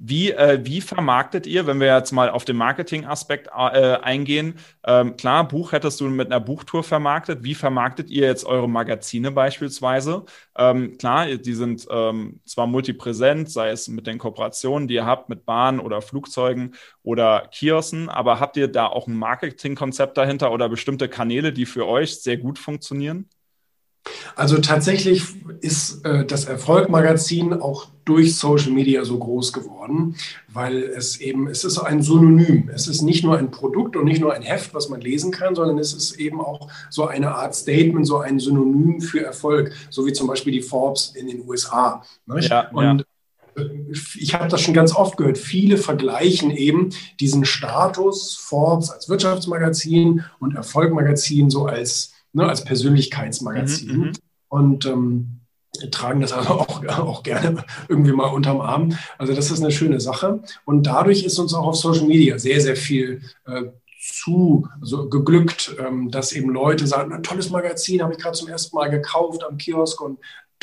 Wie, 0.01 0.31
äh, 0.31 0.61
wie 0.65 0.81
vermarktet 0.81 1.47
ihr, 1.49 1.67
wenn 1.67 1.81
wir 1.81 1.89
jetzt 1.93 2.13
mal 2.13 2.31
auf 2.31 2.45
den 2.45 2.57
Marketing-Aspekt 2.57 3.49
äh, 3.49 3.97
eingehen? 3.97 4.55
Ähm, 4.87 5.17
klar, 5.17 5.49
Buch 5.49 5.73
hättest 5.73 6.01
du 6.01 6.09
mit 6.09 6.29
einer 6.29 6.39
Buchtour 6.39 6.85
vermarktet. 6.85 7.43
Wie 7.43 7.55
vermarktet 7.55 8.09
ihr 8.09 8.27
jetzt 8.27 8.45
eure 8.45 8.69
Magazine 8.69 9.33
beispielsweise? 9.33 10.25
Ähm, 10.57 10.97
klar, 10.99 11.27
die 11.27 11.53
sind 11.53 11.85
ähm, 11.91 12.41
zwar 12.45 12.69
multipräsent, 12.69 13.51
sei 13.51 13.71
es 13.71 13.89
mit 13.89 14.07
den 14.07 14.19
Kooperationen, 14.19 14.87
die 14.87 14.95
ihr 14.95 15.07
habt 15.07 15.29
mit 15.29 15.45
Bahnen 15.45 15.81
oder 15.81 16.01
Flugzeugen 16.01 16.77
oder 17.03 17.49
Kiosken, 17.53 18.09
aber 18.09 18.39
habt 18.39 18.57
ihr 18.57 18.69
da 18.69 18.87
auch 18.87 19.09
ein 19.09 19.17
Marketingkonzept 19.17 20.17
dahinter 20.17 20.53
oder 20.53 20.69
bestimmte 20.69 21.09
Kanäle, 21.09 21.53
die 21.53 21.67
für 21.67 21.87
euch 21.89 22.23
sehr 22.23 22.37
gut 22.37 22.61
funktionieren? 22.61 23.29
Also 24.37 24.59
tatsächlich 24.59 25.25
ist 25.61 26.05
äh, 26.05 26.25
das 26.25 26.45
Erfolg-Magazin 26.45 27.55
auch 27.55 27.89
durch 28.05 28.37
Social 28.37 28.71
Media 28.71 29.05
so 29.05 29.19
groß 29.19 29.53
geworden, 29.53 30.17
weil 30.49 30.83
es 30.83 31.21
eben, 31.21 31.47
es 31.49 31.65
ist 31.65 31.79
ein 31.79 32.01
Synonym. 32.03 32.71
Es 32.73 32.89
ist 32.89 33.03
nicht 33.03 33.23
nur 33.23 33.37
ein 33.37 33.51
Produkt 33.51 33.97
und 33.97 34.07
nicht 34.07 34.21
nur 34.21 34.33
ein 34.33 34.43
Heft, 34.43 34.73
was 34.73 34.89
man 34.89 35.01
lesen 35.01 35.31
kann, 35.31 35.55
sondern 35.55 35.79
es 35.79 35.93
ist 35.93 36.19
eben 36.19 36.41
auch 36.41 36.71
so 36.89 37.07
eine 37.07 37.35
Art 37.35 37.55
Statement, 37.55 38.07
so 38.07 38.19
ein 38.19 38.39
Synonym 38.39 39.01
für 39.01 39.25
Erfolg, 39.25 39.73
so 39.91 40.07
wie 40.07 40.13
zum 40.13 40.27
Beispiel 40.27 40.53
die 40.53 40.63
Forbes 40.63 41.13
in 41.15 41.27
den 41.27 41.47
USA. 41.47 42.03
Ja, 42.27 42.71
und 42.71 42.83
ja 42.83 43.05
ich 44.19 44.35
habe 44.35 44.49
das 44.49 44.61
schon 44.61 44.75
ganz 44.75 44.95
oft 44.95 45.17
gehört. 45.17 45.39
Viele 45.39 45.77
vergleichen 45.77 46.51
eben 46.51 46.91
diesen 47.21 47.45
Status 47.45 48.37
Forbes 48.37 48.91
als 48.91 49.09
Wirtschaftsmagazin 49.09 50.25
und 50.39 50.55
Erfolgmagazin 50.55 51.51
so 51.51 51.67
als 51.67 52.13
ne, 52.33 52.49
als 52.49 52.65
Persönlichkeitsmagazin. 52.65 53.97
Mhm, 53.97 54.05
mhm, 54.05 54.13
und 54.49 54.87
ähm, 54.87 55.41
tragen 55.91 56.21
das 56.21 56.33
also 56.33 56.49
auch, 56.61 56.85
auch 56.87 57.23
gerne 57.23 57.65
irgendwie 57.89 58.13
mal 58.13 58.27
unterm 58.27 58.61
Arm. 58.61 58.97
Also 59.19 59.35
das 59.35 59.51
ist 59.51 59.63
eine 59.63 59.71
schöne 59.71 60.01
Sache. 60.01 60.43
Und 60.65 60.87
dadurch 60.87 61.25
ist 61.25 61.39
uns 61.39 61.55
auch 61.55 61.67
auf 61.67 61.77
Social 61.77 62.07
Media 62.07 62.39
sehr, 62.39 62.61
sehr 62.61 62.77
viel 62.77 63.23
äh, 63.47 63.65
zu 64.01 64.69
also 64.81 65.09
geglückt, 65.09 65.77
ähm, 65.79 66.11
dass 66.11 66.33
eben 66.33 66.51
Leute 66.51 66.87
sagen, 66.87 67.13
ein 67.13 67.23
tolles 67.23 67.51
Magazin 67.51 68.03
habe 68.03 68.13
ich 68.13 68.19
gerade 68.19 68.37
zum 68.37 68.49
ersten 68.49 68.77
Mal 68.77 68.89
gekauft 68.89 69.45
am 69.45 69.59
Kiosk 69.59 70.01
und 70.01 70.19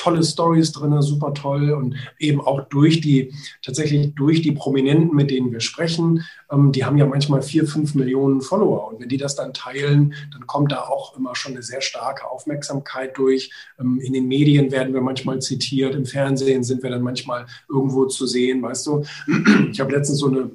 tolle 0.06 0.24
Stories 0.24 0.72
drin, 0.72 1.02
super 1.02 1.34
toll 1.34 1.72
und 1.72 1.96
eben 2.20 2.40
auch 2.40 2.62
durch 2.70 3.02
die, 3.02 3.34
tatsächlich 3.64 4.14
durch 4.14 4.44
die 4.44 4.52
Prominenten, 4.52 5.16
mit 5.16 5.32
denen 5.32 5.52
wir 5.52 5.62
sprechen, 5.62 6.24
ähm, 6.52 6.72
die 6.72 6.86
haben 6.86 6.98
ja 6.98 7.08
manchmal 7.08 7.42
vier, 7.42 7.66
fünf 7.66 7.96
Millionen 7.96 8.42
Follower 8.42 8.88
und 8.88 9.00
wenn 9.02 9.10
die 9.10 9.18
das 9.18 9.36
dann 9.36 9.54
teilen, 9.54 10.14
dann 10.32 10.46
kommt 10.46 10.72
da 10.72 10.82
auch 10.82 11.18
immer 11.18 11.36
schon 11.36 11.54
eine 11.54 11.64
sehr 11.64 11.82
starke 11.82 12.30
Aufmerksamkeit 12.30 13.18
durch. 13.18 13.52
Ähm, 13.80 14.00
in 14.00 14.14
den 14.14 14.28
Medien 14.28 14.72
werden 14.72 14.94
wir 14.94 15.02
manchmal 15.02 15.40
zitiert, 15.40 15.96
im 15.96 16.06
Fernsehen 16.06 16.64
sind 16.64 16.84
wir 16.84 16.92
dann 16.92 17.02
manchmal 17.02 17.48
irgendwo 17.68 18.06
zu 18.06 18.28
sehen, 18.28 18.62
weißt 18.62 18.86
du. 18.88 19.04
Ich 19.72 19.80
habe 19.80 19.92
letztens 19.92 20.20
so 20.20 20.28
eine 20.28 20.52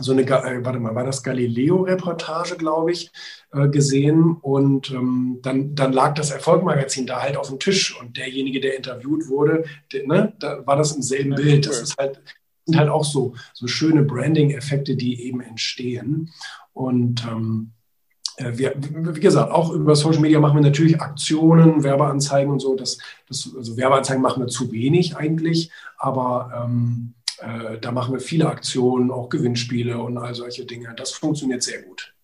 so 0.00 0.12
eine, 0.12 0.22
äh, 0.22 0.64
warte 0.64 0.78
mal, 0.78 0.94
war 0.94 1.04
das 1.04 1.22
Galileo-Reportage, 1.22 2.56
glaube 2.56 2.92
ich, 2.92 3.10
äh, 3.52 3.68
gesehen. 3.68 4.36
Und 4.40 4.90
ähm, 4.90 5.38
dann, 5.42 5.74
dann 5.74 5.92
lag 5.92 6.14
das 6.14 6.30
Erfolgmagazin 6.30 7.06
da 7.06 7.22
halt 7.22 7.36
auf 7.36 7.48
dem 7.48 7.58
Tisch 7.58 7.98
und 8.00 8.16
derjenige, 8.16 8.60
der 8.60 8.76
interviewt 8.76 9.28
wurde, 9.28 9.64
der, 9.92 10.06
ne, 10.06 10.32
da 10.38 10.66
war 10.66 10.76
das 10.76 10.92
im 10.92 11.02
selben 11.02 11.34
Bild. 11.34 11.66
Das 11.66 11.80
ist 11.80 11.96
halt, 11.98 12.20
sind 12.64 12.78
halt 12.78 12.90
auch 12.90 13.04
so, 13.04 13.34
so 13.54 13.66
schöne 13.66 14.02
Branding-Effekte, 14.02 14.96
die 14.96 15.26
eben 15.26 15.40
entstehen. 15.40 16.30
Und 16.72 17.24
ähm, 17.24 17.72
äh, 18.36 18.56
wir, 18.56 18.74
wie 18.76 19.20
gesagt, 19.20 19.50
auch 19.50 19.72
über 19.72 19.96
Social 19.96 20.20
Media 20.20 20.38
machen 20.38 20.56
wir 20.56 20.62
natürlich 20.62 21.00
Aktionen, 21.00 21.82
Werbeanzeigen 21.82 22.52
und 22.52 22.60
so. 22.60 22.76
Das, 22.76 22.98
das, 23.28 23.50
also 23.56 23.76
Werbeanzeigen 23.76 24.22
machen 24.22 24.42
wir 24.42 24.48
zu 24.48 24.70
wenig 24.70 25.16
eigentlich, 25.16 25.70
aber 25.96 26.64
ähm, 26.64 27.14
äh, 27.40 27.78
da 27.78 27.92
machen 27.92 28.14
wir 28.14 28.20
viele 28.20 28.48
Aktionen, 28.48 29.10
auch 29.10 29.28
Gewinnspiele 29.28 29.98
und 29.98 30.18
all 30.18 30.34
solche 30.34 30.64
Dinge. 30.64 30.94
Das 30.96 31.12
funktioniert 31.12 31.62
sehr 31.62 31.82
gut. 31.82 32.14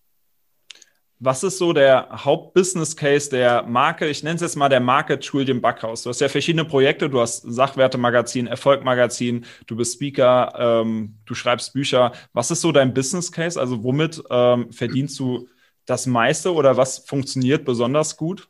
Was 1.19 1.43
ist 1.43 1.57
so 1.59 1.71
der 1.71 2.09
Hauptbusiness-Case 2.11 3.29
der 3.29 3.63
Marke? 3.63 4.07
Ich 4.07 4.21
nenne 4.21 4.35
es 4.35 4.41
jetzt 4.41 4.57
mal 4.57 4.67
der 4.67 4.81
Marke 4.81 5.17
Julian 5.19 5.61
Backhaus. 5.61 6.03
Du 6.03 6.09
hast 6.09 6.19
ja 6.19 6.27
verschiedene 6.27 6.65
Projekte. 6.65 7.09
Du 7.09 7.21
hast 7.21 7.41
Sachwerte-Magazin, 7.41 8.47
Erfolg-Magazin, 8.47 9.45
du 9.65 9.77
bist 9.77 9.93
Speaker, 9.93 10.53
ähm, 10.57 11.17
du 11.25 11.33
schreibst 11.33 11.73
Bücher. 11.73 12.11
Was 12.33 12.51
ist 12.51 12.61
so 12.61 12.73
dein 12.73 12.93
Business-Case? 12.93 13.57
Also 13.57 13.81
womit 13.81 14.21
ähm, 14.29 14.71
verdienst 14.73 15.17
du 15.17 15.47
das 15.85 16.05
meiste 16.05 16.53
oder 16.53 16.75
was 16.75 16.99
funktioniert 16.99 17.63
besonders 17.63 18.17
gut? 18.17 18.49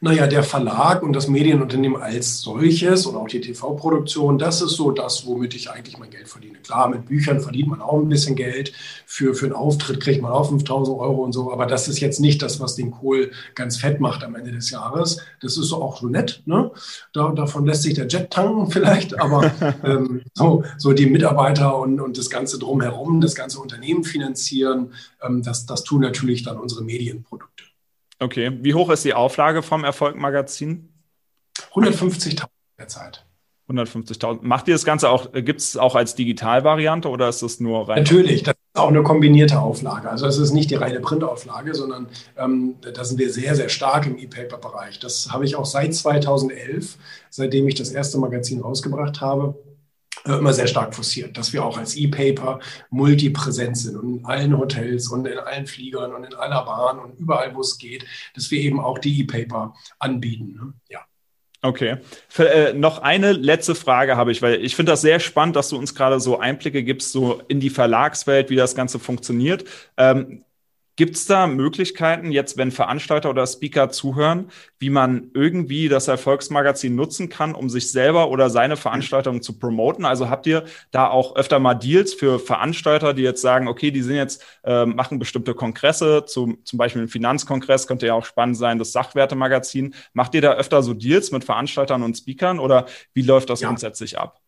Naja, 0.00 0.26
der 0.26 0.42
Verlag 0.44 1.02
und 1.02 1.12
das 1.12 1.28
Medienunternehmen 1.28 2.00
als 2.00 2.40
solches 2.40 3.06
und 3.06 3.16
auch 3.16 3.26
die 3.26 3.40
TV-Produktion, 3.40 4.38
das 4.38 4.62
ist 4.62 4.72
so 4.72 4.92
das, 4.92 5.26
womit 5.26 5.54
ich 5.54 5.70
eigentlich 5.70 5.98
mein 5.98 6.10
Geld 6.10 6.28
verdiene. 6.28 6.58
Klar, 6.58 6.88
mit 6.88 7.06
Büchern 7.06 7.40
verdient 7.40 7.68
man 7.68 7.80
auch 7.80 7.98
ein 7.98 8.08
bisschen 8.08 8.36
Geld. 8.36 8.72
Für, 9.06 9.34
für 9.34 9.46
einen 9.46 9.54
Auftritt 9.54 10.00
kriegt 10.00 10.22
man 10.22 10.32
auch 10.32 10.48
5000 10.48 10.98
Euro 10.98 11.24
und 11.24 11.32
so. 11.32 11.52
Aber 11.52 11.66
das 11.66 11.88
ist 11.88 12.00
jetzt 12.00 12.20
nicht 12.20 12.42
das, 12.42 12.60
was 12.60 12.76
den 12.76 12.90
Kohl 12.90 13.32
ganz 13.54 13.76
fett 13.76 14.00
macht 14.00 14.22
am 14.22 14.36
Ende 14.36 14.52
des 14.52 14.70
Jahres. 14.70 15.20
Das 15.40 15.56
ist 15.56 15.68
so 15.68 15.82
auch 15.82 16.00
so 16.00 16.08
nett. 16.08 16.42
Ne? 16.46 16.70
Da, 17.12 17.30
davon 17.30 17.66
lässt 17.66 17.82
sich 17.82 17.94
der 17.94 18.06
Jet 18.06 18.30
tanken 18.30 18.70
vielleicht. 18.70 19.20
Aber 19.20 19.50
ähm, 19.84 20.22
so, 20.34 20.64
so 20.76 20.92
die 20.92 21.06
Mitarbeiter 21.06 21.76
und, 21.78 22.00
und 22.00 22.18
das 22.18 22.30
Ganze 22.30 22.58
drumherum, 22.58 23.20
das 23.20 23.34
ganze 23.34 23.58
Unternehmen 23.60 24.04
finanzieren, 24.04 24.92
ähm, 25.22 25.42
das, 25.42 25.66
das 25.66 25.84
tun 25.84 26.02
natürlich 26.02 26.42
dann 26.42 26.58
unsere 26.58 26.82
Medienprodukte. 26.82 27.67
Okay. 28.18 28.58
Wie 28.62 28.74
hoch 28.74 28.90
ist 28.90 29.04
die 29.04 29.14
Auflage 29.14 29.62
vom 29.62 29.84
Erfolg-Magazin? 29.84 30.92
150.000 31.72 32.46
derzeit. 32.78 33.24
150.000. 33.68 34.38
Macht 34.42 34.66
ihr 34.68 34.74
das 34.74 34.84
Ganze 34.84 35.10
auch, 35.10 35.34
äh, 35.34 35.42
gibt 35.42 35.60
es 35.60 35.76
auch 35.76 35.94
als 35.94 36.14
Digitalvariante 36.14 37.08
oder 37.08 37.28
ist 37.28 37.42
das 37.42 37.60
nur 37.60 37.88
rein? 37.88 37.98
Natürlich, 37.98 38.42
das 38.42 38.54
ist 38.54 38.80
auch 38.80 38.88
eine 38.88 39.02
kombinierte 39.02 39.60
Auflage. 39.60 40.08
Also 40.08 40.26
es 40.26 40.38
ist 40.38 40.52
nicht 40.52 40.70
die 40.70 40.76
reine 40.76 41.00
Printauflage, 41.00 41.74
sondern 41.74 42.08
ähm, 42.38 42.76
da 42.80 43.04
sind 43.04 43.18
wir 43.18 43.30
sehr, 43.30 43.54
sehr 43.54 43.68
stark 43.68 44.06
im 44.06 44.16
E-Paper-Bereich. 44.16 45.00
Das 45.00 45.30
habe 45.30 45.44
ich 45.44 45.56
auch 45.56 45.66
seit 45.66 45.94
2011, 45.94 46.96
seitdem 47.28 47.68
ich 47.68 47.74
das 47.74 47.90
erste 47.90 48.16
Magazin 48.18 48.60
rausgebracht 48.60 49.20
habe, 49.20 49.54
immer 50.36 50.52
sehr 50.52 50.66
stark 50.66 50.94
forciert, 50.94 51.36
dass 51.38 51.52
wir 51.52 51.64
auch 51.64 51.78
als 51.78 51.96
E-Paper 51.96 52.60
multipräsent 52.90 53.78
sind 53.78 53.96
und 53.96 54.18
in 54.18 54.24
allen 54.26 54.58
Hotels 54.58 55.08
und 55.08 55.26
in 55.26 55.38
allen 55.38 55.66
Fliegern 55.66 56.14
und 56.14 56.24
in 56.24 56.34
aller 56.34 56.64
Bahn 56.64 56.98
und 56.98 57.18
überall, 57.18 57.54
wo 57.54 57.60
es 57.60 57.78
geht, 57.78 58.04
dass 58.34 58.50
wir 58.50 58.60
eben 58.60 58.80
auch 58.80 58.98
die 58.98 59.20
E-Paper 59.20 59.74
anbieten. 59.98 60.54
Ne? 60.54 60.72
Ja. 60.88 61.00
Okay. 61.60 61.96
Für, 62.28 62.48
äh, 62.48 62.72
noch 62.72 63.02
eine 63.02 63.32
letzte 63.32 63.74
Frage 63.74 64.16
habe 64.16 64.30
ich, 64.30 64.42
weil 64.42 64.64
ich 64.64 64.76
finde 64.76 64.92
das 64.92 65.00
sehr 65.00 65.18
spannend, 65.18 65.56
dass 65.56 65.70
du 65.70 65.76
uns 65.76 65.94
gerade 65.94 66.20
so 66.20 66.38
Einblicke 66.38 66.84
gibst, 66.84 67.10
so 67.10 67.42
in 67.48 67.58
die 67.58 67.70
Verlagswelt, 67.70 68.48
wie 68.48 68.56
das 68.56 68.76
Ganze 68.76 68.98
funktioniert. 69.00 69.64
Ähm, 69.96 70.44
Gibt 70.98 71.14
es 71.14 71.26
da 71.26 71.46
Möglichkeiten, 71.46 72.32
jetzt 72.32 72.56
wenn 72.56 72.72
Veranstalter 72.72 73.30
oder 73.30 73.46
Speaker 73.46 73.88
zuhören, 73.88 74.50
wie 74.80 74.90
man 74.90 75.30
irgendwie 75.32 75.88
das 75.88 76.08
Erfolgsmagazin 76.08 76.96
nutzen 76.96 77.28
kann, 77.28 77.54
um 77.54 77.70
sich 77.70 77.92
selber 77.92 78.30
oder 78.30 78.50
seine 78.50 78.76
Veranstaltung 78.76 79.40
zu 79.40 79.60
promoten? 79.60 80.04
Also 80.04 80.28
habt 80.28 80.48
ihr 80.48 80.64
da 80.90 81.06
auch 81.06 81.36
öfter 81.36 81.60
mal 81.60 81.74
Deals 81.74 82.14
für 82.14 82.40
Veranstalter, 82.40 83.14
die 83.14 83.22
jetzt 83.22 83.42
sagen, 83.42 83.68
okay, 83.68 83.92
die 83.92 84.02
sind 84.02 84.16
jetzt, 84.16 84.44
äh, 84.64 84.86
machen 84.86 85.20
bestimmte 85.20 85.54
Kongresse, 85.54 86.24
zum, 86.26 86.64
zum 86.64 86.78
Beispiel 86.78 87.02
ein 87.02 87.08
Finanzkongress, 87.08 87.86
könnte 87.86 88.08
ja 88.08 88.14
auch 88.14 88.24
spannend 88.24 88.56
sein, 88.56 88.80
das 88.80 88.90
Sachwertemagazin. 88.90 89.94
Macht 90.14 90.34
ihr 90.34 90.40
da 90.40 90.54
öfter 90.54 90.82
so 90.82 90.94
Deals 90.94 91.30
mit 91.30 91.44
Veranstaltern 91.44 92.02
und 92.02 92.16
Speakern 92.16 92.58
oder 92.58 92.86
wie 93.14 93.22
läuft 93.22 93.50
das 93.50 93.60
ja. 93.60 93.68
grundsätzlich 93.68 94.18
ab? 94.18 94.40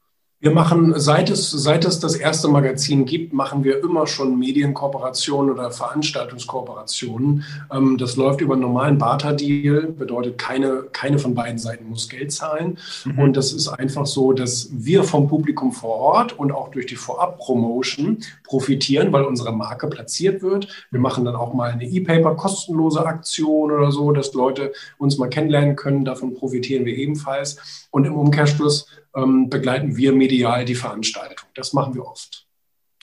Wir 0.42 0.52
machen, 0.52 0.94
seit 0.96 1.28
es, 1.28 1.50
seit 1.50 1.84
es 1.84 2.00
das 2.00 2.14
erste 2.14 2.48
Magazin 2.48 3.04
gibt, 3.04 3.34
machen 3.34 3.62
wir 3.62 3.84
immer 3.84 4.06
schon 4.06 4.38
Medienkooperationen 4.38 5.52
oder 5.52 5.70
Veranstaltungskooperationen. 5.70 7.44
Ähm, 7.70 7.98
das 7.98 8.16
läuft 8.16 8.40
über 8.40 8.54
einen 8.54 8.62
normalen 8.62 8.96
Barter-Deal, 8.96 9.88
bedeutet, 9.88 10.38
keine, 10.38 10.84
keine 10.92 11.18
von 11.18 11.34
beiden 11.34 11.58
Seiten 11.58 11.90
muss 11.90 12.08
Geld 12.08 12.32
zahlen. 12.32 12.78
Mhm. 13.04 13.18
Und 13.18 13.36
das 13.36 13.52
ist 13.52 13.68
einfach 13.68 14.06
so, 14.06 14.32
dass 14.32 14.70
wir 14.72 15.04
vom 15.04 15.28
Publikum 15.28 15.72
vor 15.72 15.96
Ort 15.96 16.38
und 16.38 16.52
auch 16.52 16.70
durch 16.70 16.86
die 16.86 16.96
Vorab-Promotion 16.96 18.20
profitieren, 18.42 19.12
weil 19.12 19.24
unsere 19.24 19.52
Marke 19.52 19.88
platziert 19.88 20.40
wird. 20.40 20.68
Wir 20.90 21.00
machen 21.00 21.26
dann 21.26 21.36
auch 21.36 21.52
mal 21.52 21.70
eine 21.70 21.84
E-Paper 21.84 22.34
kostenlose 22.34 23.04
Aktion 23.04 23.70
oder 23.70 23.92
so, 23.92 24.10
dass 24.12 24.32
Leute 24.32 24.72
uns 24.96 25.18
mal 25.18 25.28
kennenlernen 25.28 25.76
können. 25.76 26.06
Davon 26.06 26.32
profitieren 26.32 26.86
wir 26.86 26.96
ebenfalls. 26.96 27.88
Und 27.90 28.06
im 28.06 28.14
Umkehrschluss 28.14 28.86
ähm, 29.14 29.48
begleiten 29.50 29.96
wir 29.96 30.12
medial 30.12 30.64
die 30.64 30.74
Veranstaltung. 30.74 31.48
Das 31.54 31.72
machen 31.72 31.94
wir 31.94 32.04
oft. 32.04 32.46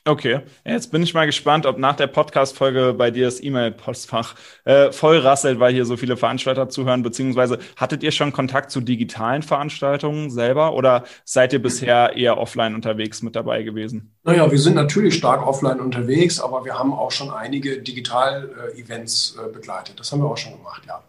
Okay, 0.07 0.39
jetzt 0.63 0.89
bin 0.93 1.03
ich 1.03 1.13
mal 1.13 1.25
gespannt, 1.25 1.65
ob 1.65 1.77
nach 1.77 1.97
der 1.97 2.07
Podcast-Folge 2.07 2.95
bei 2.97 3.11
dir 3.11 3.25
das 3.25 3.43
E-Mail-Postfach 3.43 4.35
äh, 4.63 4.93
voll 4.93 5.17
rasselt, 5.17 5.59
weil 5.59 5.73
hier 5.73 5.85
so 5.85 5.97
viele 5.97 6.15
Veranstalter 6.15 6.69
zuhören, 6.69 7.03
beziehungsweise 7.03 7.59
hattet 7.75 8.03
ihr 8.03 8.11
schon 8.11 8.31
Kontakt 8.31 8.71
zu 8.71 8.79
digitalen 8.79 9.41
Veranstaltungen 9.41 10.29
selber 10.29 10.75
oder 10.75 11.03
seid 11.25 11.51
ihr 11.51 11.61
bisher 11.61 12.15
eher 12.15 12.37
offline 12.37 12.73
unterwegs 12.73 13.21
mit 13.21 13.35
dabei 13.35 13.63
gewesen? 13.63 14.15
Naja, 14.23 14.49
wir 14.49 14.59
sind 14.59 14.75
natürlich 14.75 15.15
stark 15.15 15.45
offline 15.45 15.81
unterwegs, 15.81 16.39
aber 16.39 16.63
wir 16.63 16.79
haben 16.79 16.93
auch 16.93 17.11
schon 17.11 17.29
einige 17.29 17.81
Digital-Events 17.81 19.37
äh, 19.37 19.51
begleitet. 19.51 19.99
Das 19.99 20.09
haben 20.13 20.21
wir 20.21 20.29
auch 20.31 20.37
schon 20.37 20.53
gemacht, 20.53 20.83
ja. 20.87 21.03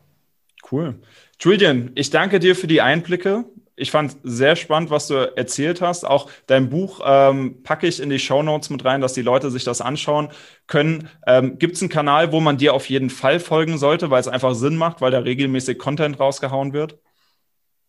Cool. 0.72 0.96
Julian, 1.38 1.92
ich 1.94 2.10
danke 2.10 2.40
dir 2.40 2.56
für 2.56 2.66
die 2.66 2.80
Einblicke 2.80 3.44
ich 3.78 3.90
fand 3.90 4.16
sehr 4.22 4.56
spannend, 4.56 4.90
was 4.90 5.06
du 5.06 5.14
erzählt 5.14 5.80
hast. 5.80 6.04
Auch 6.04 6.30
dein 6.46 6.68
Buch 6.68 7.00
ähm, 7.04 7.62
packe 7.62 7.86
ich 7.86 8.00
in 8.00 8.10
die 8.10 8.18
Show 8.18 8.42
Notes 8.42 8.70
mit 8.70 8.84
rein, 8.84 9.00
dass 9.00 9.14
die 9.14 9.22
Leute 9.22 9.50
sich 9.50 9.64
das 9.64 9.80
anschauen 9.80 10.28
können. 10.66 11.08
Ähm, 11.26 11.58
Gibt 11.58 11.76
es 11.76 11.82
einen 11.82 11.88
Kanal, 11.88 12.32
wo 12.32 12.40
man 12.40 12.58
dir 12.58 12.74
auf 12.74 12.88
jeden 12.88 13.10
Fall 13.10 13.40
folgen 13.40 13.78
sollte, 13.78 14.10
weil 14.10 14.20
es 14.20 14.28
einfach 14.28 14.54
Sinn 14.54 14.76
macht, 14.76 15.00
weil 15.00 15.10
da 15.10 15.20
regelmäßig 15.20 15.78
Content 15.78 16.18
rausgehauen 16.20 16.72
wird? 16.72 16.98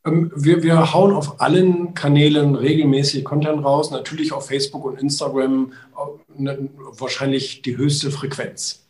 Ähm, 0.05 0.31
wir, 0.35 0.63
wir 0.63 0.93
hauen 0.93 1.13
auf 1.13 1.41
allen 1.41 1.93
Kanälen 1.93 2.55
regelmäßig 2.55 3.25
Content 3.25 3.63
raus, 3.63 3.91
natürlich 3.91 4.31
auf 4.31 4.47
Facebook 4.47 4.85
und 4.85 4.99
Instagram 4.99 5.73
äh, 5.97 6.41
ne, 6.41 6.69
wahrscheinlich 6.77 7.61
die 7.61 7.77
höchste 7.77 8.11
Frequenz. 8.11 8.87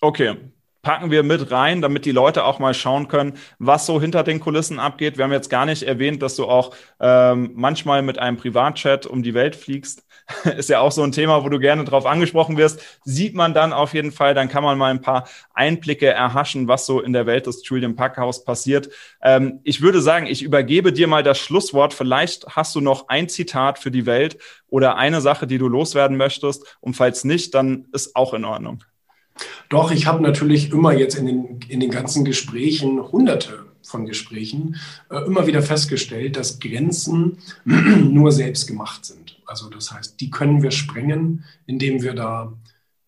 Okay, 0.00 0.36
packen 0.86 1.10
wir 1.10 1.24
mit 1.24 1.50
rein, 1.50 1.82
damit 1.82 2.04
die 2.04 2.12
Leute 2.12 2.44
auch 2.44 2.60
mal 2.60 2.72
schauen 2.72 3.08
können, 3.08 3.32
was 3.58 3.86
so 3.86 4.00
hinter 4.00 4.22
den 4.22 4.38
Kulissen 4.38 4.78
abgeht. 4.78 5.16
Wir 5.18 5.24
haben 5.24 5.32
jetzt 5.32 5.50
gar 5.50 5.66
nicht 5.66 5.82
erwähnt, 5.82 6.22
dass 6.22 6.36
du 6.36 6.44
auch 6.44 6.76
ähm, 7.00 7.50
manchmal 7.56 8.02
mit 8.02 8.20
einem 8.20 8.36
Privatchat 8.36 9.04
um 9.04 9.24
die 9.24 9.34
Welt 9.34 9.56
fliegst. 9.56 10.06
Ist 10.56 10.68
ja 10.68 10.78
auch 10.78 10.92
so 10.92 11.02
ein 11.02 11.10
Thema, 11.10 11.42
wo 11.42 11.48
du 11.48 11.58
gerne 11.58 11.82
drauf 11.82 12.06
angesprochen 12.06 12.56
wirst. 12.56 12.80
Sieht 13.02 13.34
man 13.34 13.52
dann 13.52 13.72
auf 13.72 13.94
jeden 13.94 14.12
Fall, 14.12 14.32
dann 14.34 14.48
kann 14.48 14.62
man 14.62 14.78
mal 14.78 14.92
ein 14.92 15.00
paar 15.00 15.26
Einblicke 15.54 16.06
erhaschen, 16.06 16.68
was 16.68 16.86
so 16.86 17.00
in 17.00 17.12
der 17.12 17.26
Welt 17.26 17.48
des 17.48 17.68
Julian 17.68 17.96
Packhaus 17.96 18.44
passiert. 18.44 18.88
Ähm, 19.20 19.58
ich 19.64 19.80
würde 19.80 20.00
sagen, 20.00 20.26
ich 20.28 20.44
übergebe 20.44 20.92
dir 20.92 21.08
mal 21.08 21.24
das 21.24 21.38
Schlusswort. 21.38 21.94
Vielleicht 21.94 22.46
hast 22.54 22.76
du 22.76 22.80
noch 22.80 23.08
ein 23.08 23.28
Zitat 23.28 23.80
für 23.80 23.90
die 23.90 24.06
Welt 24.06 24.38
oder 24.68 24.94
eine 24.94 25.20
Sache, 25.20 25.48
die 25.48 25.58
du 25.58 25.66
loswerden 25.66 26.16
möchtest. 26.16 26.78
Und 26.78 26.94
falls 26.94 27.24
nicht, 27.24 27.56
dann 27.56 27.88
ist 27.92 28.14
auch 28.14 28.34
in 28.34 28.44
Ordnung. 28.44 28.84
Doch, 29.68 29.90
ich 29.90 30.06
habe 30.06 30.22
natürlich 30.22 30.70
immer 30.70 30.92
jetzt 30.92 31.16
in 31.16 31.26
den, 31.26 31.60
in 31.68 31.80
den 31.80 31.90
ganzen 31.90 32.24
Gesprächen, 32.24 33.00
hunderte 33.12 33.66
von 33.82 34.06
Gesprächen, 34.06 34.76
äh, 35.10 35.24
immer 35.26 35.46
wieder 35.46 35.62
festgestellt, 35.62 36.36
dass 36.36 36.58
Grenzen 36.58 37.38
nur 37.64 38.32
selbst 38.32 38.66
gemacht 38.66 39.04
sind. 39.04 39.40
Also 39.46 39.70
das 39.70 39.92
heißt, 39.92 40.20
die 40.20 40.30
können 40.30 40.62
wir 40.62 40.70
sprengen, 40.70 41.44
indem 41.66 42.02
wir 42.02 42.14
da 42.14 42.52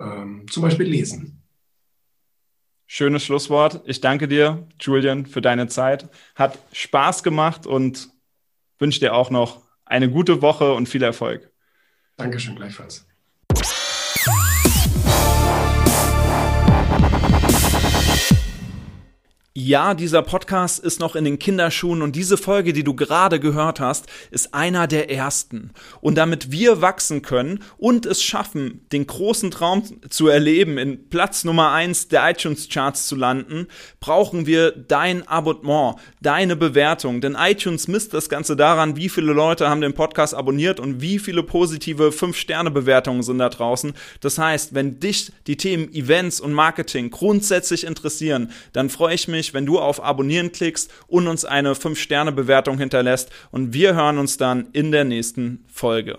ähm, 0.00 0.46
zum 0.50 0.62
Beispiel 0.62 0.86
lesen. 0.86 1.42
Schönes 2.86 3.24
Schlusswort. 3.24 3.82
Ich 3.84 4.00
danke 4.00 4.28
dir, 4.28 4.66
Julian, 4.80 5.26
für 5.26 5.42
deine 5.42 5.68
Zeit. 5.68 6.08
Hat 6.34 6.58
Spaß 6.72 7.22
gemacht 7.22 7.66
und 7.66 8.08
wünsche 8.78 9.00
dir 9.00 9.14
auch 9.14 9.30
noch 9.30 9.62
eine 9.84 10.10
gute 10.10 10.40
Woche 10.40 10.72
und 10.72 10.88
viel 10.88 11.02
Erfolg. 11.02 11.50
Dankeschön 12.16 12.56
gleichfalls. 12.56 13.07
Ja, 19.60 19.94
dieser 19.94 20.22
Podcast 20.22 20.78
ist 20.78 21.00
noch 21.00 21.16
in 21.16 21.24
den 21.24 21.40
Kinderschuhen 21.40 22.00
und 22.00 22.14
diese 22.14 22.36
Folge, 22.36 22.72
die 22.72 22.84
du 22.84 22.94
gerade 22.94 23.40
gehört 23.40 23.80
hast, 23.80 24.06
ist 24.30 24.54
einer 24.54 24.86
der 24.86 25.10
ersten. 25.10 25.72
Und 26.00 26.14
damit 26.14 26.52
wir 26.52 26.80
wachsen 26.80 27.22
können 27.22 27.64
und 27.76 28.06
es 28.06 28.22
schaffen, 28.22 28.86
den 28.92 29.08
großen 29.08 29.50
Traum 29.50 29.82
zu 30.10 30.28
erleben, 30.28 30.78
in 30.78 31.08
Platz 31.10 31.42
Nummer 31.42 31.72
eins 31.72 32.06
der 32.06 32.30
iTunes 32.30 32.68
Charts 32.68 33.08
zu 33.08 33.16
landen, 33.16 33.66
brauchen 33.98 34.46
wir 34.46 34.70
dein 34.70 35.26
Abonnement, 35.26 35.96
deine 36.20 36.54
Bewertung. 36.54 37.20
Denn 37.20 37.36
iTunes 37.36 37.88
misst 37.88 38.14
das 38.14 38.28
Ganze 38.28 38.54
daran, 38.54 38.94
wie 38.94 39.08
viele 39.08 39.32
Leute 39.32 39.68
haben 39.68 39.80
den 39.80 39.92
Podcast 39.92 40.34
abonniert 40.34 40.78
und 40.78 41.00
wie 41.00 41.18
viele 41.18 41.42
positive 41.42 42.10
5-Sterne-Bewertungen 42.10 43.24
sind 43.24 43.38
da 43.38 43.48
draußen. 43.48 43.92
Das 44.20 44.38
heißt, 44.38 44.74
wenn 44.74 45.00
dich 45.00 45.32
die 45.48 45.56
Themen 45.56 45.92
Events 45.92 46.40
und 46.40 46.52
Marketing 46.52 47.10
grundsätzlich 47.10 47.82
interessieren, 47.82 48.52
dann 48.72 48.88
freue 48.88 49.16
ich 49.16 49.26
mich, 49.48 49.54
wenn 49.54 49.66
du 49.66 49.78
auf 49.78 50.02
Abonnieren 50.02 50.52
klickst 50.52 50.90
und 51.06 51.26
uns 51.28 51.44
eine 51.44 51.74
5-Sterne-Bewertung 51.74 52.78
hinterlässt. 52.78 53.30
Und 53.50 53.72
wir 53.72 53.94
hören 53.94 54.18
uns 54.18 54.37
dann 54.37 54.68
in 54.72 54.92
der 54.92 55.04
nächsten 55.04 55.64
Folge. 55.72 56.18